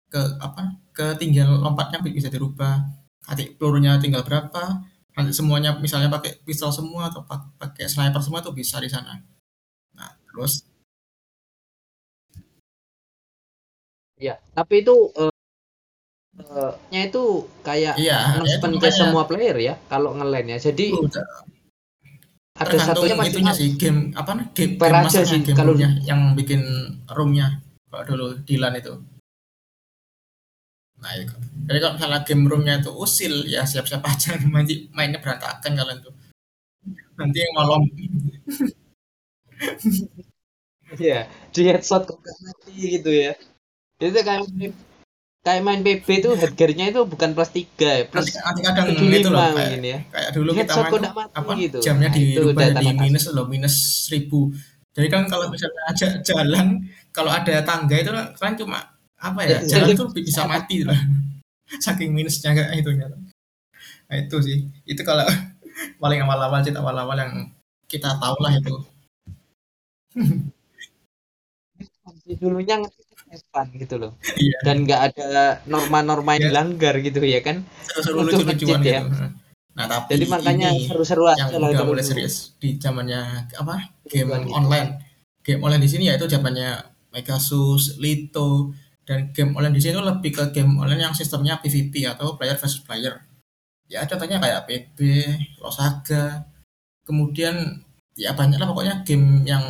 [0.09, 2.81] ke apa ke tinggal lompatnya bisa dirubah.
[3.25, 4.85] Nanti pelurunya tinggal berapa.
[5.15, 7.23] Nanti semuanya misalnya pakai pistol semua atau
[7.59, 9.19] pakai sniper semua itu bisa di sana.
[9.95, 10.67] Nah terus?
[14.15, 15.33] Ya tapi itu uh,
[16.39, 20.59] uh, nya itu kayak iya, ya semua player ya kalau ngelain ya.
[20.59, 21.45] Jadi udah
[22.55, 25.75] ada satunya itunya sih game apa nih game, game aja sih game kalau
[26.07, 26.63] yang bikin
[27.11, 27.59] roomnya
[27.91, 28.95] kalau dulu Dilan itu
[31.05, 34.37] nah itu jadi kalau misalnya game roomnya itu usil ya siap-siap aja.
[34.53, 36.13] Nanti mainnya berantakan kalian tuh.
[37.17, 37.81] Nanti yang malam.
[41.01, 43.33] Ya di headshot kok mati gitu ya.
[43.97, 44.45] Itu kayak
[45.41, 49.49] kayak main PB itu harganya itu bukan plus tiga ya plus nanti kadang itu loh
[49.53, 49.99] kayak, ya.
[50.13, 51.77] kayak dulu kita main tuh, apa gitu.
[51.81, 54.53] jamnya nah, dirubah di minus loh minus seribu.
[54.93, 59.58] Jadi kan kalau misalnya aja jalan kalau ada tangga itu kan cuma apa ya?
[59.63, 60.99] Jalan itu bisa mati lah
[61.86, 62.91] saking minusnya kayak itu
[64.06, 64.58] nah itu sih.
[64.86, 65.25] Itu kalau
[66.01, 67.34] paling awal-awal cerita awal-awal yang
[67.89, 68.75] kita tahu lah itu.
[72.38, 72.82] Dulunya
[73.36, 74.12] Evan gitu loh.
[74.38, 74.58] Iya.
[74.63, 76.49] dan nggak ada norma-norma yang iya.
[76.54, 77.65] dilanggar gitu ya kan?
[77.89, 79.01] Seru-seru lucu-lucuan ya.
[79.04, 79.25] gitu.
[79.75, 82.56] nah tapi jadi makanya seru-seru yang aja udah mulai serius.
[82.62, 83.91] Di zamannya apa?
[84.08, 84.56] Game gitu.
[84.56, 84.89] online.
[85.43, 86.80] Game online di sini ya itu zamannya
[87.12, 88.71] Megasus, Lito
[89.05, 92.57] dan game online di sini itu lebih ke game online yang sistemnya PVP atau player
[92.57, 93.21] versus player.
[93.85, 94.97] Ya contohnya kayak PB,
[95.61, 96.41] Losaga
[97.05, 97.85] kemudian
[98.17, 99.61] ya banyak lah pokoknya game yang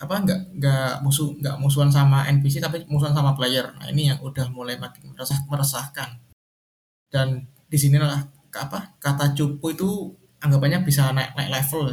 [0.00, 3.68] apa nggak nggak musuh nggak musuhan sama NPC tapi musuhan sama player.
[3.76, 6.16] Nah ini yang udah mulai makin meresah, meresahkan.
[7.12, 8.24] Dan di sinilah
[8.56, 11.92] apa kata cupu itu anggapannya bisa naik naik level.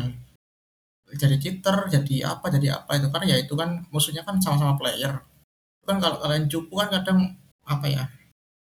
[1.12, 5.19] Jadi cheater jadi apa jadi apa itu karena ya itu kan musuhnya kan sama-sama player
[5.88, 7.19] kan kalau kalian cupu kan kadang
[7.63, 8.04] apa ya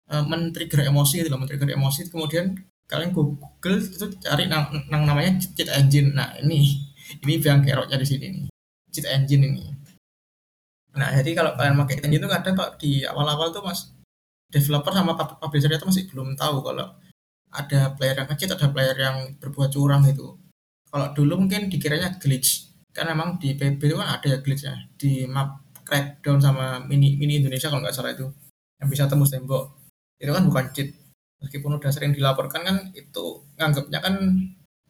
[0.07, 2.55] e, men-trigger emosi gitu loh men-trigger emosi kemudian
[2.89, 6.87] kalian google itu cari nang, nang namanya cheat engine nah ini
[7.21, 8.49] ini yang keroknya di sini nih
[8.93, 9.65] cheat engine ini.
[10.97, 13.93] Nah, jadi kalau kalian pakai engine itu kadang kalau di awal-awal tuh mas
[14.49, 16.97] developer sama publisher itu masih belum tahu kalau
[17.53, 20.37] ada player yang kecil, ada player yang berbuat curang itu.
[20.89, 25.29] Kalau dulu mungkin dikiranya glitch, kan memang di PB itu kan ada ya glitchnya di
[25.29, 28.29] map Crackdown sama mini mini Indonesia kalau nggak salah itu
[28.77, 29.73] yang bisa tembus tembok.
[30.21, 30.93] Itu kan bukan cheat.
[31.41, 33.25] Meskipun udah sering dilaporkan kan itu
[33.57, 34.15] nganggapnya kan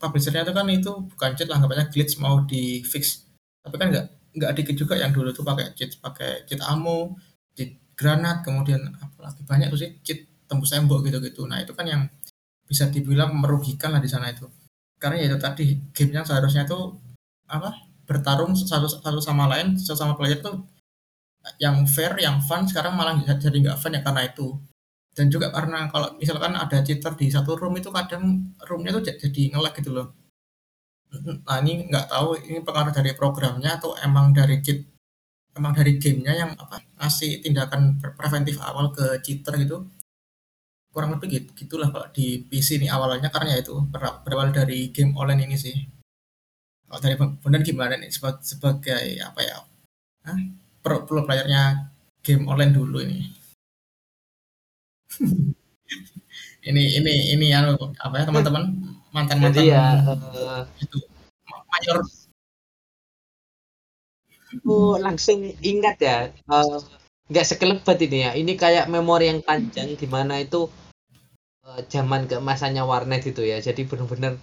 [0.01, 3.27] publishernya itu kan itu bukan cheat lah anggapnya glitch mau di fix
[3.59, 4.05] tapi kan nggak
[4.39, 7.13] nggak dikit juga yang dulu tuh pakai cheat pakai cheat ammo
[7.53, 11.45] cheat granat kemudian apalagi banyak tuh sih cheat tembus tembok gitu-gitu.
[11.45, 12.01] Nah itu kan yang
[12.65, 14.49] bisa dibilang merugikan lah di sana itu.
[14.97, 16.97] Karena ya itu tadi gamenya seharusnya tuh
[17.45, 17.77] apa
[18.09, 20.65] bertarung satu satu sama lain sesama player tuh
[21.59, 24.59] yang fair yang fun sekarang malah jadi nggak fun ya karena itu.
[25.15, 29.41] Dan juga karena kalau misalkan ada cheater di satu room itu kadang roomnya tuh jadi
[29.51, 30.07] ngelag gitu loh.
[31.09, 34.85] Nah, ini nggak tahu ini pengaruh dari programnya atau emang dari cheat
[35.57, 39.89] emang dari gamenya yang apa ngasih tindakan preventif awal ke cheater gitu?
[40.93, 45.49] Kurang lebih gitu gitulah kalau di PC ini awalnya karena itu berawal dari game online
[45.49, 45.75] ini sih.
[46.89, 48.09] Kalau dari benar gimana nih
[48.41, 49.57] sebagai, apa ya?
[50.89, 51.93] Pro, pro playernya
[52.25, 53.29] game online dulu ini.
[56.59, 58.63] Ini ini ini anu apa ya teman-teman?
[59.15, 60.99] Mantan-mantan ya uh, itu
[61.47, 62.03] mayor.
[64.59, 66.17] Aku langsung ingat ya
[66.51, 66.77] uh,
[67.31, 68.31] nggak sekelebat ini ya.
[68.35, 70.67] Ini kayak memori yang panjang di mana itu
[71.63, 73.63] uh, zaman keemasannya warnet itu ya.
[73.63, 74.35] Jadi benar-benar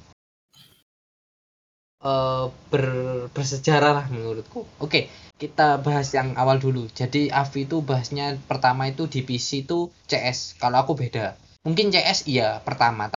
[2.07, 2.87] uh, ber,
[3.35, 9.11] bersejarah lah menurutku oke kita bahas yang awal dulu jadi Avi itu bahasnya pertama itu
[9.11, 11.35] di PC itu CS kalau aku beda
[11.67, 13.11] mungkin CS iya pertama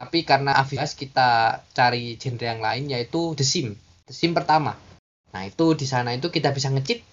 [0.00, 3.76] tapi karena AVS kita cari genre yang lain yaitu The Sim.
[4.08, 4.72] The Sim pertama.
[5.36, 7.04] Nah, itu di sana itu kita bisa ngecit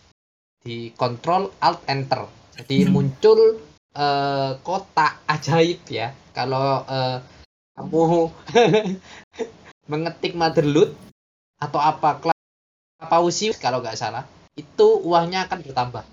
[0.63, 2.23] di Control Alt Enter.
[2.55, 2.91] Jadi hmm.
[2.95, 3.59] muncul
[3.91, 6.15] uh, kotak ajaib ya.
[6.31, 7.19] Kalau uh,
[7.75, 8.31] kamu
[9.87, 10.93] mengetik motherload
[11.57, 12.21] atau apa
[12.97, 14.25] Pausi kalau nggak salah,
[14.57, 16.03] itu uangnya akan bertambah.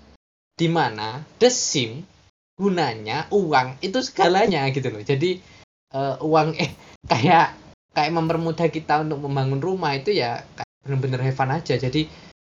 [0.55, 2.05] Di mana The Sim
[2.55, 5.03] gunanya uang itu segalanya gitu loh.
[5.03, 5.41] Jadi
[5.91, 6.71] uh, uang eh
[7.09, 7.57] kayak
[7.91, 10.45] kayak mempermudah kita untuk membangun rumah itu ya
[10.85, 11.75] bener-bener fun aja.
[11.75, 12.07] Jadi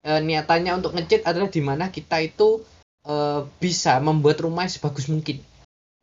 [0.08, 2.64] uh, niatannya untuk ngecit adalah di mana kita itu
[3.06, 5.38] uh, bisa membuat rumah sebagus mungkin.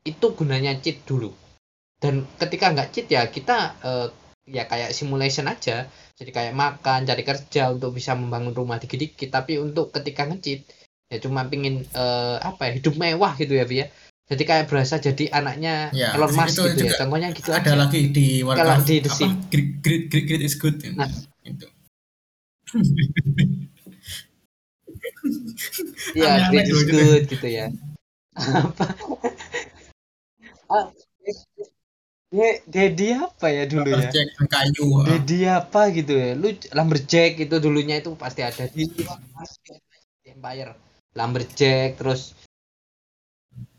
[0.05, 1.34] Itu gunanya cheat dulu.
[1.99, 4.08] Dan ketika nggak cheat ya kita uh,
[4.50, 5.86] ya kayak simulation aja
[6.18, 10.66] jadi kayak makan cari kerja untuk bisa membangun rumah dikit-dikit tapi untuk ketika ngecit
[11.10, 13.86] ya cuma pingin uh, apa ya hidup mewah gitu ya Via
[14.30, 17.74] jadi kayak berasa jadi anaknya ya, Elon Musk gitu ya contohnya gitu ada aja.
[17.78, 20.92] lagi di Warcraft di The apa great, great, great, great is good ya.
[20.94, 21.10] nah.
[21.46, 21.68] itu
[26.14, 27.68] Iya, great is good gitu ya.
[28.70, 28.86] apa?
[32.30, 34.12] ah, Dedi apa ya dulu ya?
[34.46, 34.88] kayu.
[35.06, 36.38] Dedi apa gitu ya?
[36.38, 38.70] Lu Lumberjack itu dulunya itu pasti ada.
[38.70, 38.86] Di
[40.30, 42.38] Empire lumberjack terus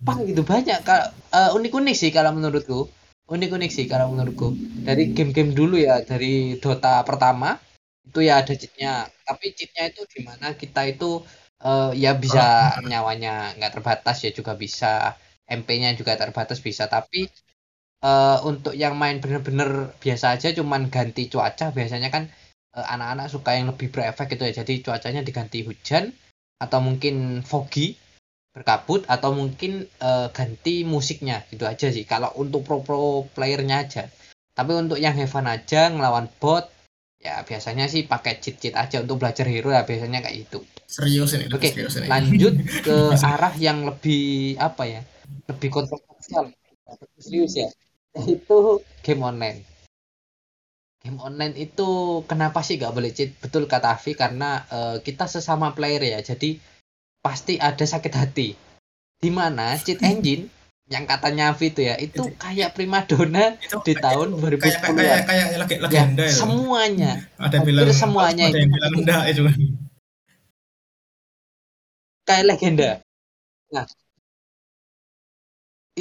[0.02, 0.42] apa gitu.
[0.42, 1.14] Banyak kak.
[1.30, 2.90] Uh, unik-unik sih kalau menurutku.
[3.30, 4.52] Unik-unik sih kalau menurutku.
[4.82, 7.56] Dari game-game dulu ya dari Dota pertama
[8.04, 9.06] itu ya ada cheatnya.
[9.24, 11.22] Tapi cheatnya itu di mana kita itu
[11.62, 15.14] uh, ya bisa nyawanya nggak terbatas ya juga bisa.
[15.50, 16.86] MP-nya juga terbatas bisa.
[16.86, 17.26] Tapi
[18.04, 22.28] uh, untuk yang main bener-bener biasa aja cuman ganti cuaca biasanya kan
[22.70, 24.52] anak-anak uh, suka yang lebih berefek gitu ya.
[24.62, 26.14] Jadi cuacanya diganti hujan
[26.60, 27.96] atau mungkin foggy
[28.50, 31.42] berkabut atau mungkin uh, ganti musiknya.
[31.50, 34.04] Gitu aja sih kalau untuk pro pro playernya aja.
[34.54, 36.68] Tapi untuk yang Heaven aja ngelawan bot
[37.20, 40.64] ya biasanya sih pakai cheat cheat aja untuk belajar hero ya biasanya kayak gitu.
[40.88, 42.08] Serius ini oke serius ini.
[42.08, 42.96] lanjut ke
[43.36, 45.00] arah yang lebih apa ya
[45.52, 46.48] lebih kontroversial.
[47.20, 47.68] Serius ya
[48.16, 49.58] itu game online.
[51.00, 53.32] Game online itu kenapa sih gak boleh cheat?
[53.40, 56.60] Betul kata Avi karena uh, kita sesama player ya jadi
[57.24, 58.52] pasti ada sakit hati.
[59.20, 60.50] Di mana cheat engine
[60.90, 65.46] yang katanya Avi itu ya itu kayak primadona itu, di tahun 2010 kayak kayak kayak
[65.54, 67.12] lagi legenda ya, semuanya.
[67.38, 69.40] Ada bilang semuanya ada yang bilang enggak itu
[72.26, 72.90] kayak legenda.
[73.70, 73.86] Nah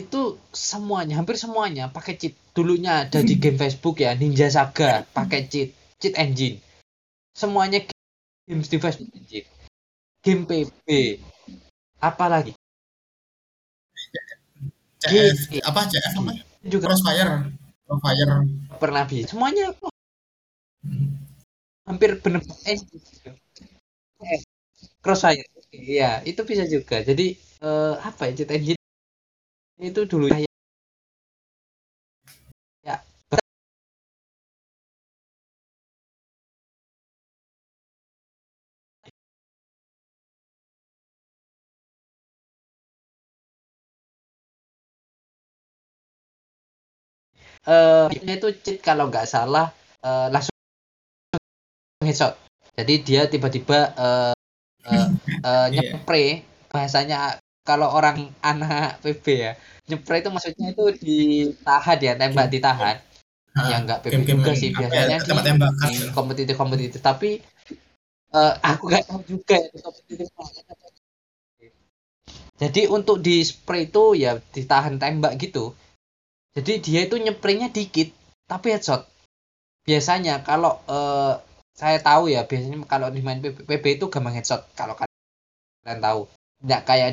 [0.06, 2.36] itu semuanya hampir semuanya pakai cheat.
[2.56, 5.76] Dulunya ada di game Facebook ya Ninja Saga pakai cheat.
[6.00, 6.60] Cheat engine.
[7.36, 7.84] Semuanya
[8.48, 9.12] game di Facebook.
[9.12, 9.48] Engine
[10.24, 10.88] game PB
[12.04, 12.54] apalagi?
[15.00, 16.32] CS apa CS apa?
[16.68, 16.92] Juga.
[16.92, 17.56] Crossfire.
[17.88, 18.36] Crossfire.
[18.80, 19.72] Pernah bisa semuanya
[21.88, 22.78] hampir benar eh,
[24.28, 24.42] eh.
[25.00, 25.48] Crossfire.
[25.72, 27.00] Iya itu bisa juga.
[27.00, 28.79] Jadi eh, apa ya cheat engine
[29.80, 30.44] itu dulu ya.
[32.84, 32.96] Ya.
[47.68, 49.72] Uh, itu cheat kalau nggak salah
[50.04, 50.56] uh, langsung
[52.04, 52.36] headshot.
[52.80, 54.32] Jadi dia tiba-tiba uh,
[54.88, 55.08] uh,
[55.44, 57.40] uh, nyepre bahasanya
[57.70, 59.54] kalau orang anak PB ya
[59.86, 62.98] nyepre itu maksudnya itu ditahan ya tembak ditahan.
[63.58, 65.34] Uh, ya enggak PB juga sih biasanya ya, di,
[65.90, 67.42] di kompetitif kompetitif tapi
[68.34, 70.30] uh, aku nggak tahu juga ya kompetitif
[72.60, 75.72] jadi untuk di spray itu ya ditahan tembak gitu.
[76.52, 78.12] Jadi dia itu nyepraynya dikit
[78.52, 79.08] tapi headshot.
[79.88, 81.40] Biasanya kalau uh,
[81.72, 86.28] saya tahu ya biasanya kalau di main PB, PB itu gampang headshot kalau kalian tahu.
[86.60, 87.08] Nggak kayak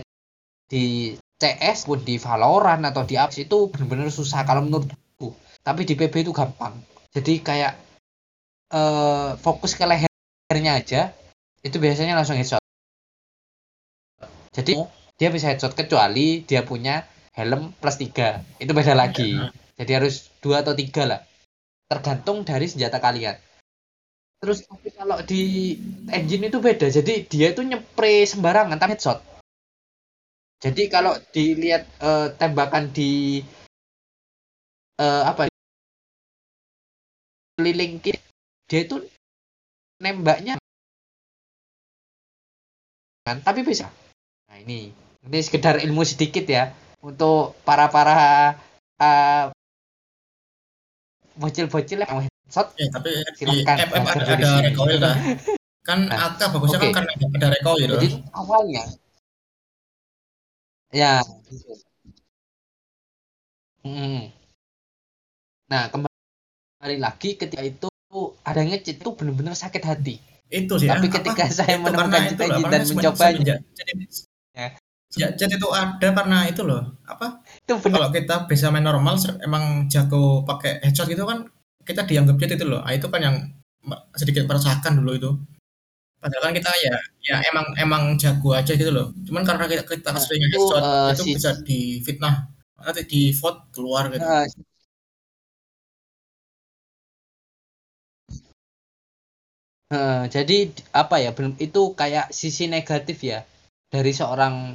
[0.66, 5.36] di CS pun di Valorant atau di Apex itu benar-benar susah kalau menurutku.
[5.60, 6.72] Tapi di PB itu gampang.
[7.12, 7.72] Jadi kayak
[8.72, 11.02] uh, fokus ke lehernya aja
[11.60, 12.62] itu biasanya langsung headshot.
[14.56, 14.80] Jadi
[15.20, 17.04] dia bisa headshot kecuali dia punya
[17.36, 18.40] helm plus tiga.
[18.56, 19.36] Itu beda lagi.
[19.76, 21.20] Jadi harus dua atau tiga lah.
[21.84, 23.36] Tergantung dari senjata kalian.
[24.40, 25.76] Terus tapi kalau di
[26.08, 26.88] engine itu beda.
[26.88, 29.35] Jadi dia itu nyepre sembarangan tapi headshot
[30.66, 33.44] jadi kalau dilihat uh, tembakan di
[34.98, 35.46] uh, apa
[37.54, 38.18] keliling kiri
[38.66, 38.98] dia itu
[40.02, 40.58] nembaknya
[43.26, 43.90] kan tapi bisa.
[44.50, 44.90] Nah ini.
[45.26, 46.70] Ini sekedar ilmu sedikit ya
[47.02, 48.54] untuk para para
[49.02, 49.50] uh,
[51.34, 55.16] bocil-bocil yang headshot ya, tapi silakan di FF ada, ada recoil kan
[55.86, 56.90] kan nah, AK bagusnya okay.
[56.94, 58.84] kan karena ada recoil jadi awalnya
[60.96, 61.20] Ya,
[63.84, 64.32] Hmm.
[65.70, 67.86] Nah, kembali lagi ketika itu
[68.42, 70.18] ada yang ngecit itu benar-benar sakit hati.
[70.50, 70.90] Itu sih.
[70.90, 73.92] Tapi ya, ketika apa, saya menemukan cita dan mencobanya, jadi,
[74.56, 74.68] ya.
[75.14, 77.94] Ya, itu ada karena itu loh, apa, Itu bener.
[77.94, 81.46] kalau kita bisa main normal emang jago pakai headshot gitu kan,
[81.86, 82.82] kita dianggap cheat itu loh.
[82.82, 83.36] Nah, itu kan yang
[84.18, 85.30] sedikit meresahkan dulu itu.
[86.26, 89.14] Padahal kan kita ya ya emang emang jago aja gitu loh.
[89.22, 92.34] Cuman karena kita kita Nah, sering itu, headshot eee, itu si bisa difitnah,
[92.82, 94.26] nanti di-vote keluar gitu.
[94.26, 94.46] Heeh.
[99.94, 100.58] Heeh, jadi
[100.90, 103.46] apa ya, belum itu kayak sisi negatif ya,
[103.86, 104.74] dari seorang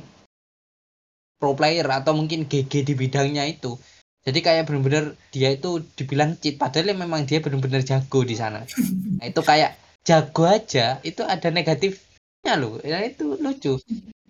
[1.36, 3.76] pro player atau mungkin GG di bidangnya itu.
[4.24, 8.64] Jadi kayak bener-bener dia itu dibilang cheat, padahal ya memang dia bener-bener jago di sana.
[9.22, 12.82] Nah, itu kayak jago aja itu ada negatifnya loh.
[12.82, 13.78] Ya itu lucu.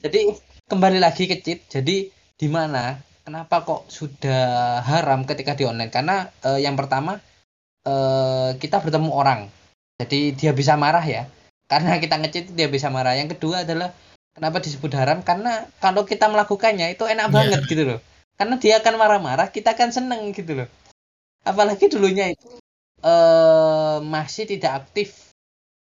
[0.01, 0.19] Jadi
[0.67, 1.67] kembali lagi ke cheat.
[1.71, 5.93] Jadi di mana kenapa kok sudah haram ketika di online?
[5.93, 7.19] Karena eh, yang pertama
[7.87, 9.41] eh, kita bertemu orang.
[10.01, 11.29] Jadi dia bisa marah ya.
[11.71, 13.15] Karena kita ngecheat dia bisa marah.
[13.15, 13.95] Yang kedua adalah
[14.35, 15.23] kenapa disebut haram?
[15.23, 17.35] Karena kalau kita melakukannya itu enak Iya.
[17.35, 17.99] banget gitu loh.
[18.35, 20.67] Karena dia akan marah-marah, kita akan seneng gitu loh.
[21.45, 22.49] Apalagi dulunya itu
[23.01, 25.30] eh masih tidak aktif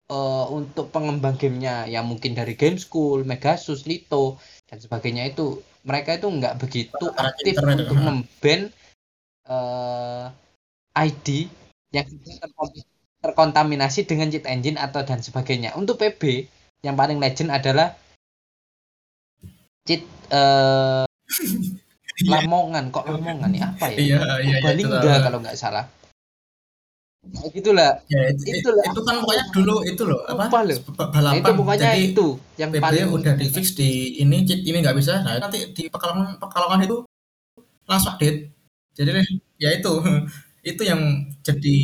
[0.07, 6.19] eh, untuk pengembang gamenya yang mungkin dari Game School, Megasus, Lito dan sebagainya itu mereka
[6.19, 8.59] itu nggak begitu Para aktif internet, untuk memban
[9.47, 10.25] eh,
[10.97, 11.27] ID
[11.95, 12.07] yang
[13.23, 15.73] terkontaminasi dengan cheat engine atau dan sebagainya.
[15.79, 16.47] Untuk PB
[16.83, 17.95] yang paling legend adalah
[19.87, 21.05] cheat eh,
[22.25, 23.97] Lamongan kok Lamongan ya apa ya?
[23.97, 25.85] Iya, iya, iya, Purbalingga kalau nggak salah.
[27.25, 27.91] Nah, gitulah.
[28.07, 28.83] Ya, itu, Itulah.
[28.87, 30.43] itu kan pokoknya dulu itu loh, apa?
[30.47, 30.77] Lupa loh.
[30.95, 31.37] ba- Nah, Balapan.
[31.43, 32.25] itu pokoknya Jadi itu
[32.61, 33.89] yang PB paling udah di fix di
[34.23, 35.13] ini ini nggak bisa.
[35.25, 36.95] Nah, nanti di pekalongan pekalongan itu
[37.89, 38.39] langsung update.
[38.97, 39.09] Jadi
[39.61, 39.93] ya itu
[40.71, 41.01] itu yang
[41.47, 41.75] jadi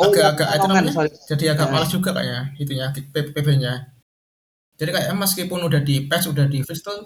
[0.00, 1.72] Oh, agak-agak itu Lamongan, namanya jadi agak Nah.
[1.76, 3.72] malas juga kayaknya itunya PB-nya.
[4.80, 6.98] Jadi kayak meskipun udah di patch udah di fix tuh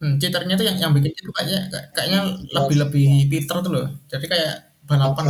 [0.00, 1.58] hmm, cheaternya tuh yang yang bikin itu kayaknya
[1.94, 2.20] kayaknya
[2.56, 3.86] lebih lebih pinter tuh loh.
[4.12, 4.52] Jadi kayak
[4.88, 5.24] balapan.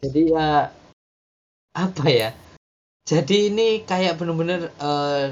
[0.00, 0.72] Jadi ya
[1.76, 2.30] apa ya?
[3.04, 5.26] Jadi ini kayak bener-bener eh,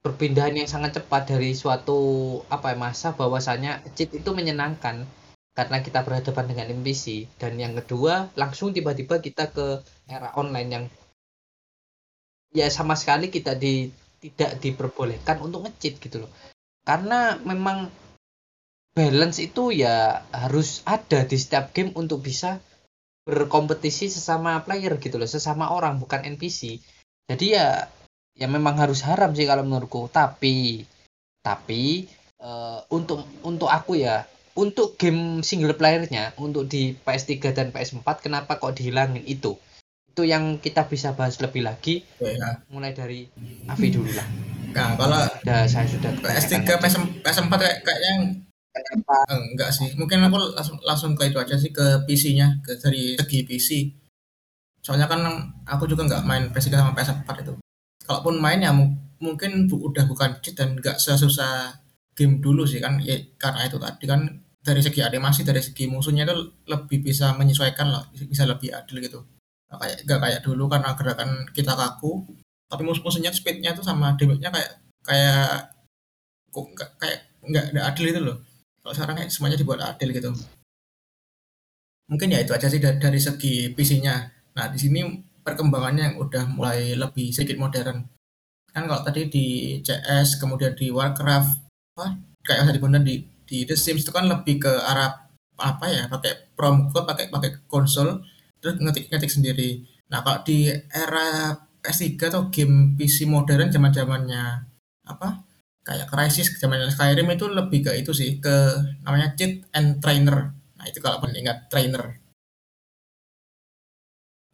[0.00, 5.04] perpindahan yang sangat cepat dari suatu apa ya masa bahwasanya cheat itu menyenangkan
[5.52, 10.84] karena kita berhadapan dengan NPC dan yang kedua langsung tiba-tiba kita ke era online yang
[12.56, 16.30] ya sama sekali kita di tidak diperbolehkan untuk nge-cheat gitu loh.
[16.84, 17.88] Karena memang
[18.92, 22.60] balance itu ya harus ada di setiap game untuk bisa
[23.24, 26.80] berkompetisi sesama player gitu loh, sesama orang bukan NPC.
[27.28, 27.88] Jadi ya
[28.36, 30.12] ya memang harus haram sih kalau menurutku.
[30.12, 30.84] Tapi
[31.40, 32.04] tapi
[32.40, 34.28] eh, untuk untuk aku ya
[34.58, 39.56] untuk game single playernya untuk di PS3 dan PS4 kenapa kok dihilangin itu?
[40.20, 42.60] Itu yang kita bisa bahas lebih lagi Ya.
[42.68, 43.24] mulai dari
[43.64, 44.28] Avi dulu lah.
[44.70, 48.12] Nah, kalau Udah saya sudah PS3, kebanyakan PS, PS4 kayak kayaknya
[48.70, 49.88] kenapa eh, enggak sih.
[49.96, 53.68] Mungkin aku langsung langsung ke itu aja sih ke PC-nya, ke dari segi PC.
[54.80, 55.24] Soalnya kan
[55.64, 57.56] aku juga nggak main PS3 sama PS4 itu.
[58.02, 61.80] Kalaupun main ya mu- mungkin bu- udah bukan cheat dan nggak sesusah
[62.12, 64.20] game dulu sih kan ya, karena itu tadi kan
[64.60, 66.36] dari segi animasi dari segi musuhnya itu
[66.68, 69.24] lebih bisa menyesuaikan lah bisa lebih adil gitu
[69.70, 72.26] nggak kayak nggak kayak dulu karena gerakan kita kaku.
[72.66, 74.72] Tapi musuh-musuhnya speednya tuh sama damage-nya kayak
[75.06, 75.70] kayak
[76.50, 78.36] kok nggak kayak nggak nggak adil itu loh.
[78.82, 80.30] Kalau sekarang kayak semuanya dibuat adil gitu.
[82.10, 84.26] Mungkin ya itu aja sih dari, segi PC-nya.
[84.58, 85.06] Nah di sini
[85.46, 88.02] perkembangannya yang udah mulai lebih sedikit modern.
[88.74, 89.46] Kan kalau tadi di
[89.82, 94.62] CS kemudian di Warcraft apa kayak tadi bener di di The Sims itu kan lebih
[94.62, 95.26] ke arah
[95.60, 98.22] apa ya pakai prom code pakai pakai konsol
[98.60, 99.70] terus ngetik ngetik sendiri.
[100.10, 104.44] Nah kalau di era PS3 atau game PC modern zaman zamannya
[105.08, 105.28] apa
[105.86, 108.54] kayak Crysis zamannya Skyrim itu lebih ke itu sih ke
[109.04, 110.52] namanya cheat and trainer.
[110.76, 112.04] Nah itu kalau pernah ingat trainer.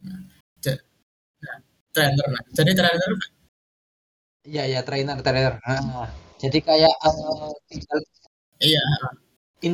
[0.05, 0.21] Nah,
[1.43, 1.59] nah,
[1.95, 2.27] trainer.
[2.35, 3.13] Nah jadi trainer
[4.51, 5.55] Iya ya trainer trainer.
[5.67, 6.07] Ah,
[6.43, 7.99] jadi kayak eh, tinggal
[8.67, 8.83] iya.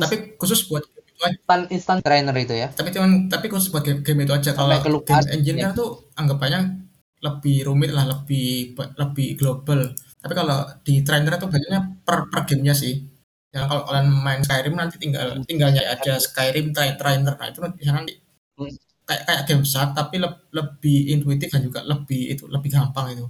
[0.03, 0.83] Tapi khusus buat
[1.31, 2.67] instan instan trainer itu ya.
[2.71, 5.63] tapi cuman tapi khusus buat game, game itu aja kalau game engine Ya.
[5.69, 6.59] kan tuh anggapannya
[7.23, 9.79] lebih rumit lah lebih lebih global
[10.19, 12.99] tapi kalau di trainer tuh banyaknya per, per gamenya sih
[13.53, 17.59] ya kalau kalian main Skyrim nanti tinggal tinggal nyari aja Skyrim tra- trainer nah itu
[17.61, 18.13] sana nanti
[18.53, 18.69] Hmm.
[19.09, 23.25] kayak kayak game shark tapi leb- lebih intuitif dan juga lebih itu lebih gampang itu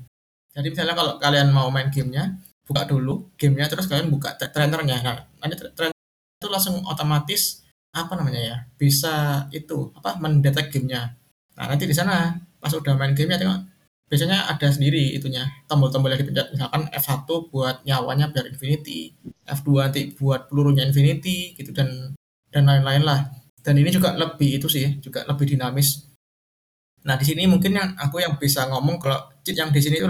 [0.52, 5.00] jadi misalnya kalau kalian mau main gamenya buka dulu gamenya terus kalian buka tra- trainernya
[5.00, 5.96] nah nanti tra- trainer
[6.36, 7.63] itu langsung otomatis
[7.94, 11.14] apa namanya ya bisa itu apa mendetek gamenya.
[11.54, 13.60] Nah, nanti di sana pas udah main gamenya tengok
[14.14, 16.54] biasanya ada sendiri itunya tombol-tombol yang dipencet.
[16.54, 19.14] Misalkan F1 buat nyawanya biar infinity
[19.46, 22.14] F2 nanti buat pelurunya infinity gitu dan
[22.54, 23.30] dan lain-lain lah.
[23.64, 26.06] Dan ini juga lebih itu sih juga lebih dinamis.
[27.10, 30.08] Nah di sini mungkin yang aku yang bisa ngomong kalau cheat yang di sini itu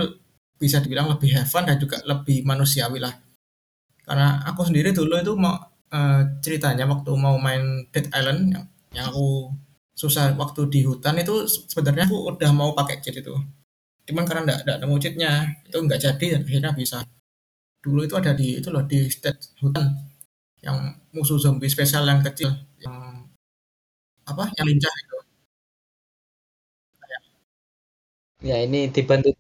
[0.59, 3.13] bisa dibilang lebih have fun dan juga lebih manusiawi lah.
[4.03, 9.05] Karena aku sendiri dulu itu mau uh, ceritanya waktu mau main Dead Island yang, yang
[9.13, 9.53] aku
[9.93, 13.33] susah waktu di hutan itu sebenarnya aku udah mau pakai cheat itu.
[14.09, 15.31] Cuman karena enggak, enggak nemu cheatnya
[15.69, 16.97] itu enggak jadi dan akhirnya bisa.
[17.83, 19.93] Dulu itu ada di itu loh di state hutan
[20.63, 20.77] yang
[21.13, 22.49] musuh zombie spesial yang kecil
[22.81, 23.27] yang
[24.25, 25.17] apa yang lincah itu.
[28.43, 29.31] Ya ini dibantu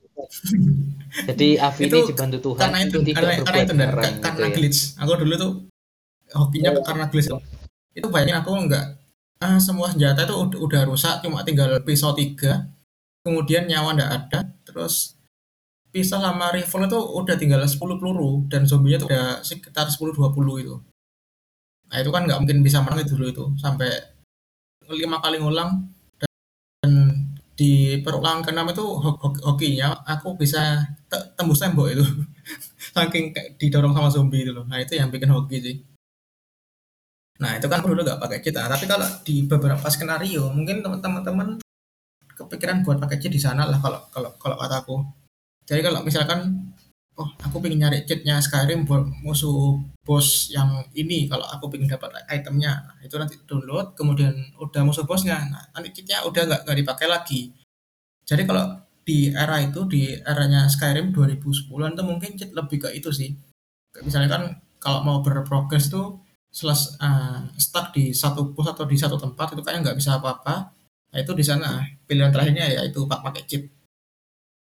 [1.27, 4.55] jadi Avi ini dibantu Tuhan karena itu tidak karena, karena itu dan karena gitu ya.
[4.55, 4.79] glitch.
[4.95, 5.51] Aku dulu tuh
[6.33, 6.83] hokinya oh.
[6.83, 7.29] karena glitch
[7.93, 8.97] itu bayangin aku enggak
[9.39, 12.73] ah, semua senjata itu udah, udah rusak cuma tinggal pisau tiga
[13.23, 15.15] kemudian nyawa ndak ada terus
[15.93, 20.75] pisau sama rifle itu udah tinggal 10 peluru dan zombinya tuh udah sekitar 10-20 itu.
[21.93, 23.93] Nah itu kan nggak mungkin bisa menang itu dulu itu sampai
[24.89, 25.85] lima kali ngulang
[26.81, 26.91] dan
[27.53, 28.81] di perulangan keenam itu
[29.45, 30.81] hokinya aku bisa
[31.37, 32.05] tembus tembok itu.
[32.97, 33.29] Saking
[33.61, 34.65] didorong sama zombie itu loh.
[34.65, 35.92] Nah itu yang bikin hoki sih
[37.41, 41.57] nah itu kan dulu nggak pakai kita tapi kalau di beberapa skenario mungkin teman-teman
[42.33, 44.95] kepikiran buat pakai cheat di sana lah kalau kalau kalau kataku
[45.65, 46.69] jadi kalau misalkan
[47.13, 52.09] oh aku pengen nyari cheatnya Skyrim buat musuh bos yang ini kalau aku pengen dapat
[52.25, 56.77] itemnya nah, itu nanti download kemudian udah musuh bosnya nah nanti cheatnya udah nggak nggak
[56.81, 57.41] dipakai lagi.
[58.23, 58.65] Jadi kalau
[59.03, 63.35] di era itu di eranya Skyrim 2010an tuh mungkin cheat lebih ke itu sih.
[64.01, 64.43] Misalnya kan
[64.79, 66.22] kalau mau berprogres tuh
[66.53, 70.69] selas uh, stuck di satu pos atau di satu tempat itu kayaknya nggak bisa apa-apa
[71.13, 73.69] Nah itu di sana pilihan terakhirnya ya itu pak pakai chip.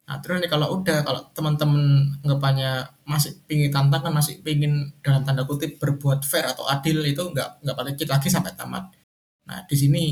[0.10, 5.46] Nah terus nih kalau udah kalau teman-teman anggapannya masih pingin tantangan masih pingin dalam tanda
[5.46, 8.90] kutip berbuat fair atau adil itu nggak nggak pakai chip lagi sampai tamat.
[9.46, 10.04] Nah di sini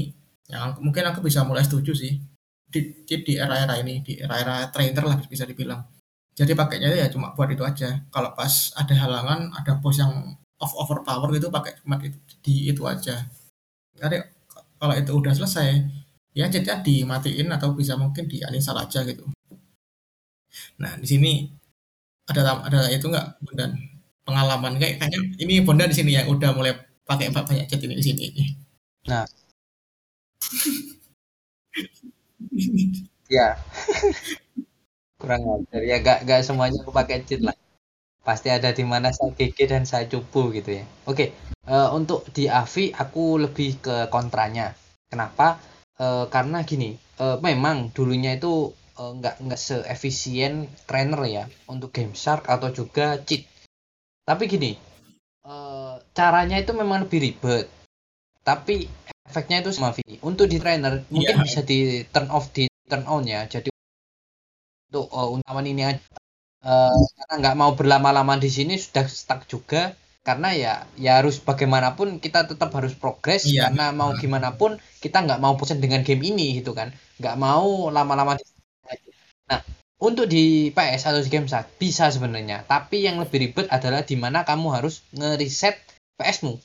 [0.53, 2.13] yang mungkin aku bisa mulai setuju sih
[2.69, 5.81] di chip di era-era ini di era-era trainer lah bisa dibilang.
[6.37, 8.05] Jadi pakainya ya cuma buat itu aja.
[8.13, 12.81] Kalau pas ada halangan, ada bos yang off overpower gitu pakai cuma itu, di itu
[12.87, 13.15] aja.
[14.01, 14.17] Jadi
[14.79, 15.67] kalau itu udah selesai,
[16.37, 19.23] ya chatnya dimatiin atau bisa mungkin di uninstall aja gitu.
[20.81, 21.31] Nah di sini
[22.31, 23.71] ada ada itu nggak Bondan
[24.27, 26.73] pengalaman kayak kayaknya ini Bondan di sini yang udah mulai
[27.09, 28.25] pakai banyak chat ini di sini.
[29.09, 29.25] Nah.
[33.29, 33.57] Ya.
[35.21, 35.81] Kurang ajar.
[35.91, 37.55] Ya gak gak semuanya aku pakai cheat lah
[38.23, 40.85] pasti ada di mana saya GG dan saya cupu gitu ya.
[41.07, 41.31] Oke
[41.69, 44.73] uh, untuk di Avi aku lebih ke kontranya.
[45.07, 45.61] Kenapa?
[45.99, 52.17] Uh, karena gini uh, memang dulunya itu uh, nggak nggak seefisien trainer ya untuk game
[52.17, 53.45] shark atau juga cheat.
[54.25, 54.71] Tapi gini
[55.45, 57.65] uh, caranya itu memang lebih ribet.
[58.41, 58.89] Tapi
[59.29, 60.17] efeknya itu sama Vi.
[60.25, 61.45] untuk di trainer mungkin yeah.
[61.45, 63.45] bisa di turn off di turn on ya.
[63.45, 63.69] Jadi
[64.89, 66.01] untuk uh, untawan ini aja
[66.63, 69.95] uh, karena nggak mau berlama-lama di sini sudah stuck juga.
[70.19, 73.65] Karena ya ya harus bagaimanapun kita tetap harus progres iya.
[73.71, 76.91] karena mau gimana pun kita nggak mau bosan dengan game ini gitu kan.
[77.17, 78.35] Nggak mau lama-lama
[79.49, 79.59] nah
[79.97, 82.67] untuk di PS atau di game saat bisa sebenarnya.
[82.67, 85.79] Tapi yang lebih ribet adalah di mana kamu harus ngeriset
[86.19, 86.59] PS-mu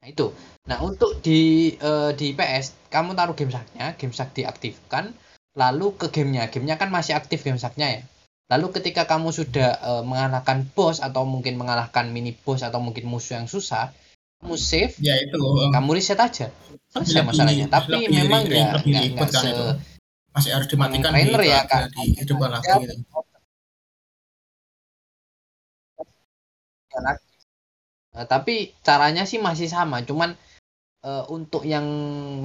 [0.00, 0.32] nah itu.
[0.64, 5.14] Nah untuk di uh, di PS kamu taruh game saknya game sak diaktifkan.
[5.56, 6.48] Lalu ke gamenya.
[6.52, 8.02] Gamenya kan masih aktif game saknya ya
[8.50, 13.38] Lalu ketika kamu sudah uh, mengalahkan bos atau mungkin mengalahkan mini boss atau mungkin musuh
[13.38, 13.94] yang susah,
[14.42, 15.38] kamu save, ya itu.
[15.70, 16.50] Kamu reset aja.
[16.90, 17.70] Selesai masalahnya.
[17.70, 19.66] Tapi memang ya nggak se itu.
[20.30, 21.94] masih harus dimatikan trainer ya kak.
[21.94, 22.94] Di hidupkan lagi gitu.
[28.10, 30.34] Uh, tapi caranya sih masih sama, cuman
[31.06, 31.86] uh, untuk yang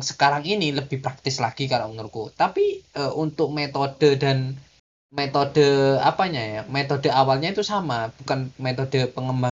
[0.06, 2.30] sekarang ini lebih praktis lagi kalau menurutku.
[2.38, 4.54] Tapi uh, untuk metode dan
[5.16, 6.62] metode apanya ya?
[6.68, 9.52] Metode awalnya itu sama bukan metode pengembangan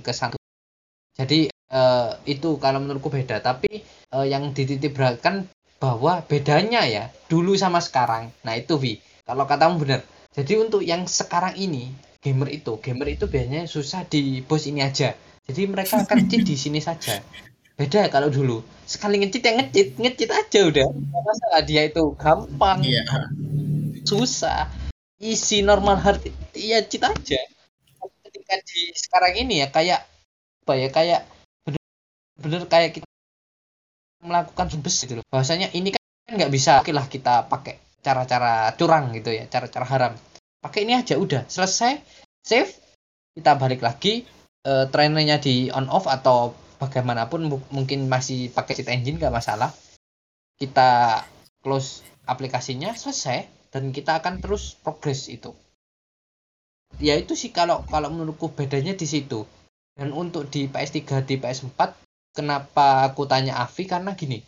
[0.00, 0.38] ke satu
[1.14, 3.38] jadi uh, itu kalau menurutku beda.
[3.38, 5.46] Tapi uh, yang dititip beratkan
[5.78, 8.34] bahwa bedanya ya dulu sama sekarang.
[8.42, 10.02] Nah itu Vi kalau katamu benar.
[10.34, 15.14] Jadi untuk yang sekarang ini gamer itu gamer itu biasanya susah di bos ini aja.
[15.46, 17.22] Jadi mereka akan cheat di sini saja.
[17.78, 18.64] Beda kalau dulu.
[18.86, 20.86] Sekali ngecit yang ngecit ngecit aja udah.
[21.14, 22.82] Masalah dia itu gampang.
[22.82, 23.06] Iya
[24.04, 24.68] susah.
[25.18, 27.40] Isi normal hard ya cheat aja.
[28.20, 30.04] Ketika di sekarang ini ya kayak
[30.64, 31.20] apa ya kayak
[31.64, 33.08] bener-bener kayak kita
[34.20, 35.26] melakukan bes gitu loh.
[35.32, 40.12] Bahwasanya ini kan nggak bisa oke lah kita pakai cara-cara curang gitu ya cara-cara haram.
[40.60, 42.00] Pakai ini aja udah selesai
[42.44, 42.72] save.
[43.34, 44.22] Kita balik lagi
[44.68, 49.72] uh, trainernya di on off atau bagaimanapun mungkin masih pakai cheat engine nggak masalah.
[50.54, 51.22] Kita
[51.64, 55.50] close aplikasinya selesai dan kita akan terus progres itu.
[57.02, 59.42] Ya itu sih kalau kalau menurutku bedanya di situ.
[59.98, 61.78] Dan untuk di PS3 di PS4
[62.34, 63.86] kenapa aku tanya Avi?
[63.90, 64.38] Karena gini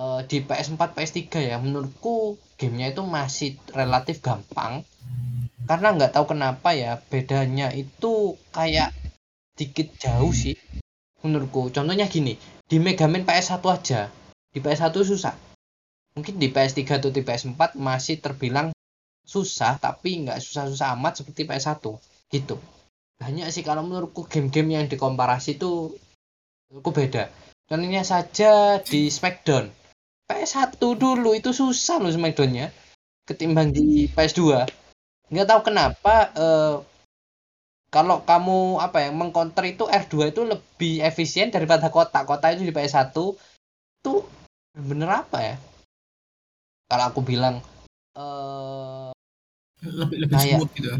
[0.00, 4.88] uh, di PS4 PS3 ya menurutku gamenya itu masih relatif gampang.
[5.68, 8.96] Karena nggak tahu kenapa ya bedanya itu kayak
[9.52, 10.56] dikit jauh sih
[11.20, 11.68] menurutku.
[11.68, 14.08] Contohnya gini di Mega Man PS1 aja.
[14.52, 15.51] Di PS1 susah
[16.12, 18.72] mungkin di PS3 atau di PS4 masih terbilang
[19.22, 21.84] susah tapi nggak susah-susah amat seperti PS1
[22.32, 22.56] gitu.
[23.16, 25.94] Banyak sih kalau menurutku game-game yang dikomparasi itu
[26.68, 27.30] menurutku beda.
[27.70, 29.70] Contohnya saja di Smackdown.
[30.26, 32.72] PS1 dulu itu susah loh Smackdownnya
[33.28, 34.66] ketimbang di PS2
[35.32, 36.76] nggak tahu kenapa eh,
[37.92, 42.72] kalau kamu apa ya mengcounter itu R2 itu lebih efisien daripada kota kota itu di
[42.72, 44.14] PS1 itu
[44.72, 45.54] bener apa ya
[46.92, 47.64] kalau aku bilang
[48.20, 49.08] eh,
[49.80, 50.90] lebih lebih kayak, smooth gitu.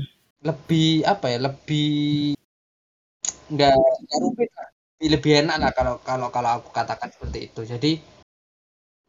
[0.41, 1.93] lebih apa ya lebih
[3.53, 3.77] nggak
[4.25, 4.49] rumit
[5.03, 7.61] lebih enak lah kalau kalau kalau aku katakan seperti itu.
[7.67, 7.93] Jadi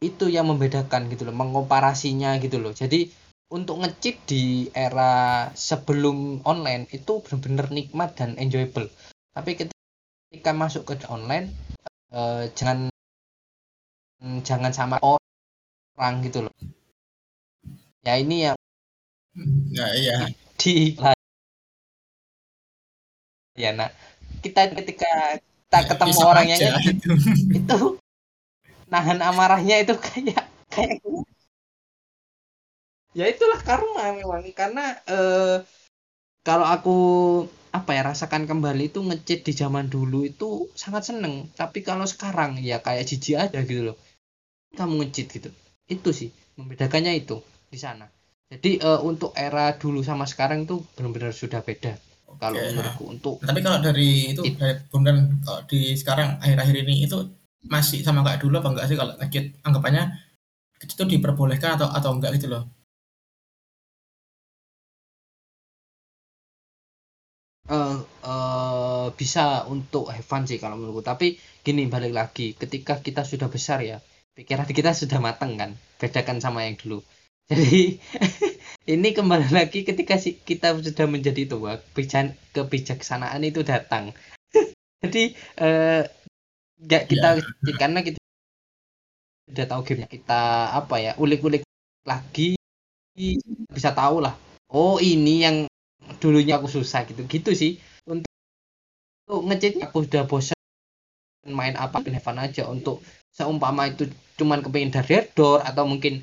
[0.03, 2.75] itu yang membedakan gitu loh mengkomparasinya gitu loh.
[2.75, 3.07] Jadi
[3.53, 8.89] untuk ngecit di era sebelum online itu benar-benar nikmat dan enjoyable.
[9.31, 11.53] Tapi ketika masuk ke online
[12.11, 12.91] eh, jangan
[14.43, 15.32] jangan sama orang
[16.25, 16.55] gitu loh.
[18.03, 18.57] Ya ini yang
[19.73, 20.17] ya iya.
[20.61, 20.93] di
[23.57, 23.89] ya nah
[24.41, 27.13] kita ketika kita ya, ketemu orang yang itu.
[27.57, 27.77] itu
[28.89, 31.01] nahan amarahnya itu kayak kayak
[33.17, 34.45] ya itulah karma memang.
[34.53, 35.63] Karena eh,
[36.43, 36.97] kalau aku
[37.73, 41.49] apa ya rasakan kembali itu ngecit di zaman dulu itu sangat seneng.
[41.57, 43.97] Tapi kalau sekarang ya kayak jijik aja gitu loh.
[44.73, 45.49] Kamu ngecit gitu
[45.89, 48.07] itu sih membedakannya itu di sana.
[48.53, 51.97] Jadi uh, untuk era dulu sama sekarang tuh benar-benar sudah beda.
[52.33, 57.05] Kalau menurutku untuk tapi kalau dari itu it, dari Bondan kalau di sekarang akhir-akhir ini
[57.05, 57.17] itu
[57.69, 60.03] masih sama kayak dulu apa enggak sih kalau ngecit anggapannya
[60.81, 62.63] itu diperbolehkan atau atau enggak gitu loh?
[67.69, 71.05] Uh, uh, bisa untuk have fun sih kalau menurutku.
[71.05, 74.01] Tapi gini balik lagi ketika kita sudah besar ya
[74.33, 75.77] pikiran kita sudah matang kan?
[76.01, 77.05] Bedakan sama yang dulu.
[77.51, 77.99] Jadi
[78.87, 81.79] ini kembali lagi ketika kita sudah menjadi tua
[82.55, 84.15] kebijaksanaan itu datang.
[85.03, 86.07] Jadi uh,
[86.83, 87.73] nggak kita ya.
[87.79, 88.19] karena kita
[89.43, 91.67] udah tahu game kita apa ya ulik-ulik
[92.07, 92.55] lagi
[93.69, 94.33] bisa tahu lah.
[94.71, 95.57] Oh ini yang
[96.17, 97.27] dulunya aku susah gitu.
[97.27, 97.71] Gitu sih.
[98.07, 98.31] Untuk,
[99.27, 100.57] untuk aku udah bosan
[101.43, 103.03] main apa Evan aja untuk
[103.33, 104.07] seumpama itu
[104.37, 106.21] cuman kepingin dari door atau mungkin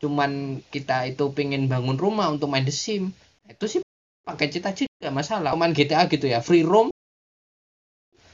[0.00, 3.12] cuman kita itu pengen bangun rumah untuk main The Sim
[3.48, 3.80] itu sih
[4.24, 6.88] pakai cita aja gak masalah main GTA gitu ya free roam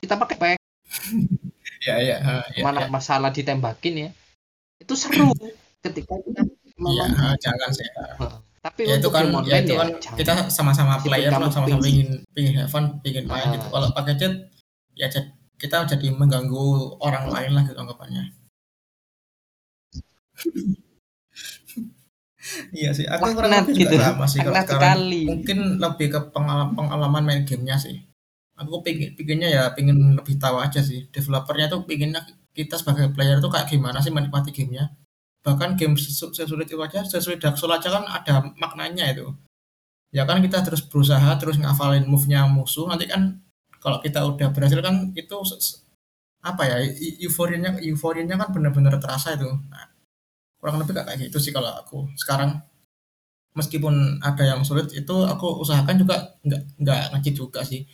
[0.02, 0.58] kita pakai pack.
[1.86, 2.90] Ya, ya, ya, mana ya.
[2.90, 4.10] masalah ditembakin ya.
[4.82, 5.30] Itu seru
[5.78, 7.86] ketika kita memang ya, jangan sih
[8.66, 12.26] tapi ya itu kan ya itu kan ya, kita sama-sama player lah sama-sama pingin.
[12.34, 13.70] pingin have fun pingin main gitu.
[13.70, 14.34] Kalau pakai chat
[14.98, 18.32] ya chat kita jadi mengganggu orang lain lah gitu anggapannya.
[22.70, 23.96] Iya sih aku kurang lebih gitu.
[23.98, 24.70] sama sih kalau sekarang.
[24.70, 25.22] sekali.
[25.26, 28.06] mungkin lebih ke pengalaman pengalaman main gamenya sih.
[28.56, 31.10] Aku pingin pinginnya ya pingin lebih tahu aja sih.
[31.10, 32.22] Developernya tuh pinginnya
[32.54, 34.94] kita sebagai player tuh kayak gimana sih menikmati gamenya.
[35.42, 39.26] Bahkan game sesulit itu aja sesulit Dark Souls aja kan ada maknanya itu.
[40.14, 43.42] Ya kan kita terus berusaha terus ngafalin move-nya musuh nanti kan
[43.86, 45.36] kalau kita udah berhasil kan itu
[46.42, 46.76] apa ya
[47.22, 49.86] euforianya euforianya kan benar-benar terasa itu nah,
[50.58, 52.58] kurang lebih kayak gitu sih kalau aku sekarang
[53.54, 57.86] meskipun ada yang sulit itu aku usahakan juga nggak nggak ngecit juga sih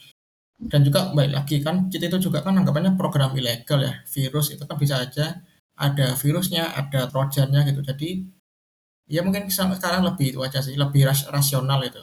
[0.57, 4.65] dan juga baik lagi kan cheat itu juga kan anggapannya program ilegal ya virus itu
[4.65, 5.45] kan bisa aja
[5.77, 7.81] ada virusnya, ada trojannya gitu.
[7.81, 8.09] Jadi
[9.09, 12.01] ya mungkin sekarang lebih itu aja sih, lebih ras rasional itu.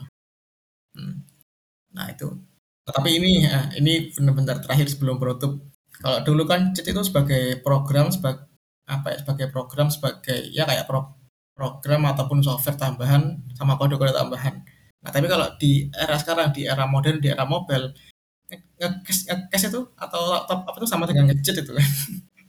[0.94, 1.22] Hmm.
[1.94, 2.49] Nah itu.
[2.88, 5.60] Tapi ini ya, ini benar-benar terakhir sebelum penutup.
[6.00, 8.48] Kalau dulu kan cheat itu sebagai program sebagai
[8.88, 11.14] apa ya, sebagai program sebagai ya kayak pro,
[11.54, 14.64] program ataupun software tambahan sama kode-kode tambahan.
[15.00, 17.92] Nah, tapi kalau di era sekarang, di era modern, di era mobile,
[18.48, 21.84] nge-cache itu atau laptop apa itu sama dengan nge itu kan.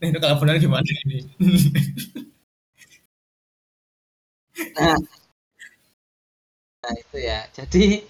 [0.02, 1.30] Nah, itu kalau benar gimana ini?
[4.74, 4.98] nah,
[6.82, 8.02] nah itu ya jadi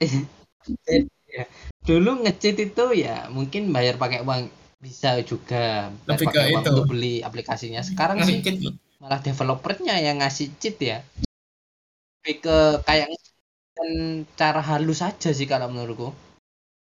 [1.36, 1.44] ya,
[1.84, 4.48] dulu ngecit itu ya mungkin bayar pakai uang
[4.80, 6.70] bisa juga bayar Lebih pakai uang itu.
[6.72, 7.80] untuk beli aplikasinya.
[7.84, 10.98] Sekarang Ngasih sih cheat malah developernya yang ngasih cheat ya.
[12.24, 12.58] Lebih ke
[12.88, 13.12] kayak
[13.76, 13.90] dan
[14.40, 16.16] cara halus saja sih kalau menurutku.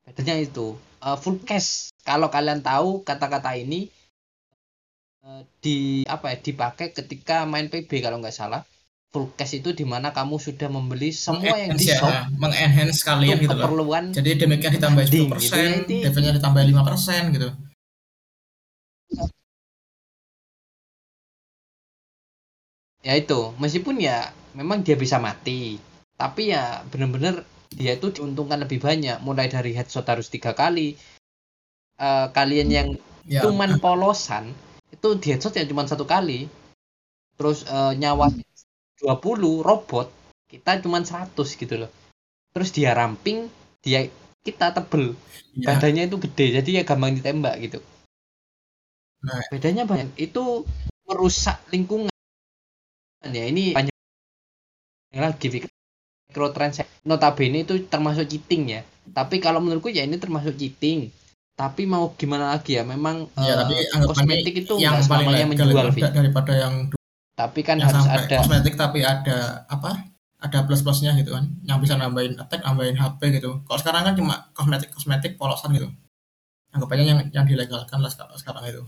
[0.03, 1.95] Bedanya itu Uh, full cash.
[2.03, 3.87] Kalau kalian tahu kata-kata ini
[5.23, 8.67] uh, di apa ya dipakai ketika main PB kalau nggak salah
[9.09, 12.09] full cash itu di mana kamu sudah membeli semua yang di Mengenhance shop.
[12.13, 13.65] ya, mengenhance kalian gitu loh.
[13.65, 17.49] keperluan Jadi damage-nya ditambah Ding, 10%, gitu ya, defense-nya ditambah 5% gitu.
[22.99, 25.79] ya itu meskipun ya memang dia bisa mati
[26.19, 29.21] tapi ya bener-bener dia itu diuntungkan lebih banyak.
[29.21, 30.97] Mulai dari headshot harus tiga kali.
[31.99, 32.89] Eh, kalian yang
[33.29, 34.57] Ya, cuman polosan
[34.89, 36.49] itu di headshot ya cuman satu kali.
[37.37, 38.33] Terus eh, nyawa
[39.01, 40.07] 20 robot
[40.49, 41.91] kita cuman 100 gitu loh.
[42.51, 43.47] Terus dia ramping
[43.85, 44.09] dia
[44.41, 45.13] kita tebel.
[45.55, 47.79] Ya, badannya itu gede jadi ya gampang ditembak gitu.
[49.19, 49.43] Nah.
[49.51, 50.63] bedanya banyak itu
[51.03, 52.11] merusak lingkungan.
[53.19, 53.91] Ya ini panjang
[55.11, 55.67] lagi
[56.31, 58.81] mikrotransaksi notabene itu termasuk cheating ya.
[59.11, 61.11] Tapi kalau menurutku ya ini termasuk cheating.
[61.59, 62.87] Tapi mau gimana lagi ya?
[62.87, 66.87] Memang ya, eh, tapi anggapannya kosmetik itu yang paling legal menjual daripada yang
[67.39, 68.35] tapi kan yang harus sampai ada.
[68.43, 70.11] kosmetik tapi ada apa
[70.43, 71.47] ada plus plusnya gitu kan.
[71.63, 73.63] Yang bisa nambahin attack nambahin HP gitu.
[73.63, 75.87] Kalau sekarang kan cuma kosmetik kosmetik polosan gitu.
[76.75, 78.83] Anggapannya yang yang dilegalkan lah sekarang, sekarang itu.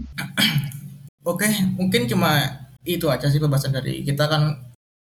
[1.30, 4.72] Oke mungkin cuma itu aja sih pembahasan dari kita kan.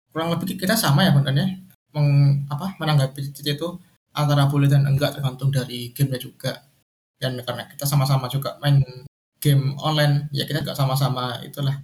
[0.09, 1.59] Kurang lebih kita sama ya sebenarnya
[1.91, 3.68] meng, apa menanggapi itu
[4.14, 6.64] antara boleh dan enggak tergantung dari gamenya juga.
[7.18, 8.79] Dan karena kita sama-sama juga main
[9.45, 10.32] game online.
[10.32, 11.76] Ya kita juga sama-sama itulah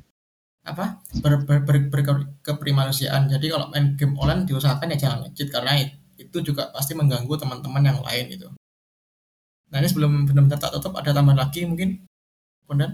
[0.65, 5.49] apa ber, ber, ber, ber- keprimanusiaan jadi kalau main game online diusahakan ya jangan cheat
[5.49, 5.73] karena
[6.21, 8.49] itu juga pasti mengganggu teman-teman yang lain gitu.
[9.73, 12.05] Nah ini sebelum benar-benar tak tutup ada tambahan lagi mungkin?
[12.69, 12.93] Bondan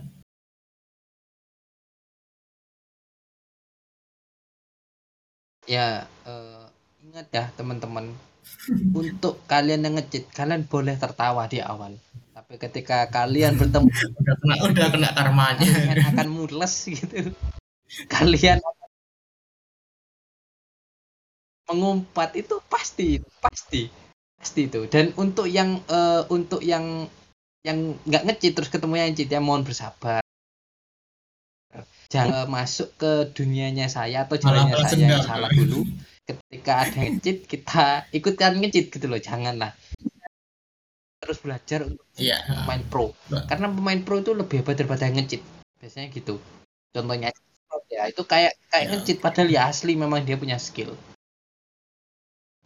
[5.66, 6.64] ya eh,
[7.02, 8.14] ingat ya teman-teman.
[9.02, 11.98] Untuk kalian yang ngecit kalian boleh tertawa di awal
[12.46, 13.90] tapi ketika kalian bertemu
[14.22, 15.66] udah kena udah kena karmanya.
[15.66, 17.34] kalian akan mules gitu.
[18.06, 18.62] Kalian
[21.66, 23.90] mengumpat itu pasti pasti
[24.38, 24.86] pasti itu.
[24.86, 27.10] Dan untuk yang eh, untuk yang
[27.66, 30.22] yang nggak ngecit terus ketemu yang cheat ya mohon bersabar.
[32.06, 35.82] Jangan masuk ke dunianya saya atau jalannya saya yang salah dulu.
[36.22, 39.74] Ketika ada cheat kita ikutkan ngecit gitu loh janganlah
[41.26, 42.38] terus belajar untuk iya.
[42.46, 43.10] pemain pro.
[43.26, 45.42] Ba- karena pemain pro itu lebih hebat daripada yang ngecit.
[45.82, 46.38] Biasanya gitu.
[46.94, 47.34] Contohnya
[47.90, 48.90] ya itu kayak kayak Ya.
[48.96, 50.94] ngecit padahal ya asli memang dia punya skill.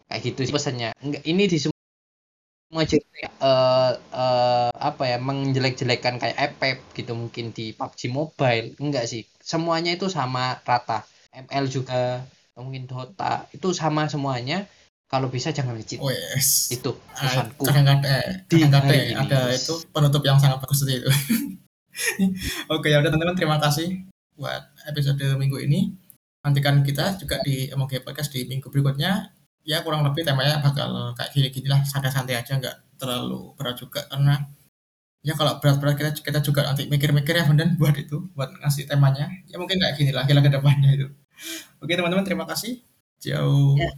[0.06, 0.90] Kayak gitu sih pesannya.
[1.00, 2.90] Enggak ini di semua eh
[3.40, 8.66] eh, apa ya menjelek-jelekan kayak Epep gitu mungkin di PUBG Mobile.
[8.78, 9.26] Enggak sih.
[9.42, 11.02] Semuanya itu sama rata.
[11.34, 12.22] ML juga
[12.58, 13.46] mungkin Dota.
[13.56, 14.68] Itu sama semuanya
[15.10, 17.66] kalau bisa jangan ngecit wes itu Ah, pesanku.
[17.66, 18.00] kadang-kadang
[18.46, 19.18] kadang-kadang hari ini.
[19.18, 21.02] ada itu penutup yang sangat bagus itu.
[22.70, 24.06] Oke ya udah teman-teman terima kasih
[24.38, 25.92] buat episode minggu ini.
[26.40, 29.34] Nantikan kita juga di MOG Podcast di minggu berikutnya.
[29.60, 34.40] Ya kurang lebih temanya bakal kayak gini-gini lah santai-santai aja nggak terlalu berat juga karena
[35.20, 39.28] ya kalau berat-berat kita kita juga nanti mikir-mikir ya dan buat itu buat ngasih temanya.
[39.44, 41.06] Ya mungkin kayak gini lah kira ke depannya itu.
[41.82, 42.80] Oke teman-teman terima kasih.
[43.20, 43.90] Jauh Ya.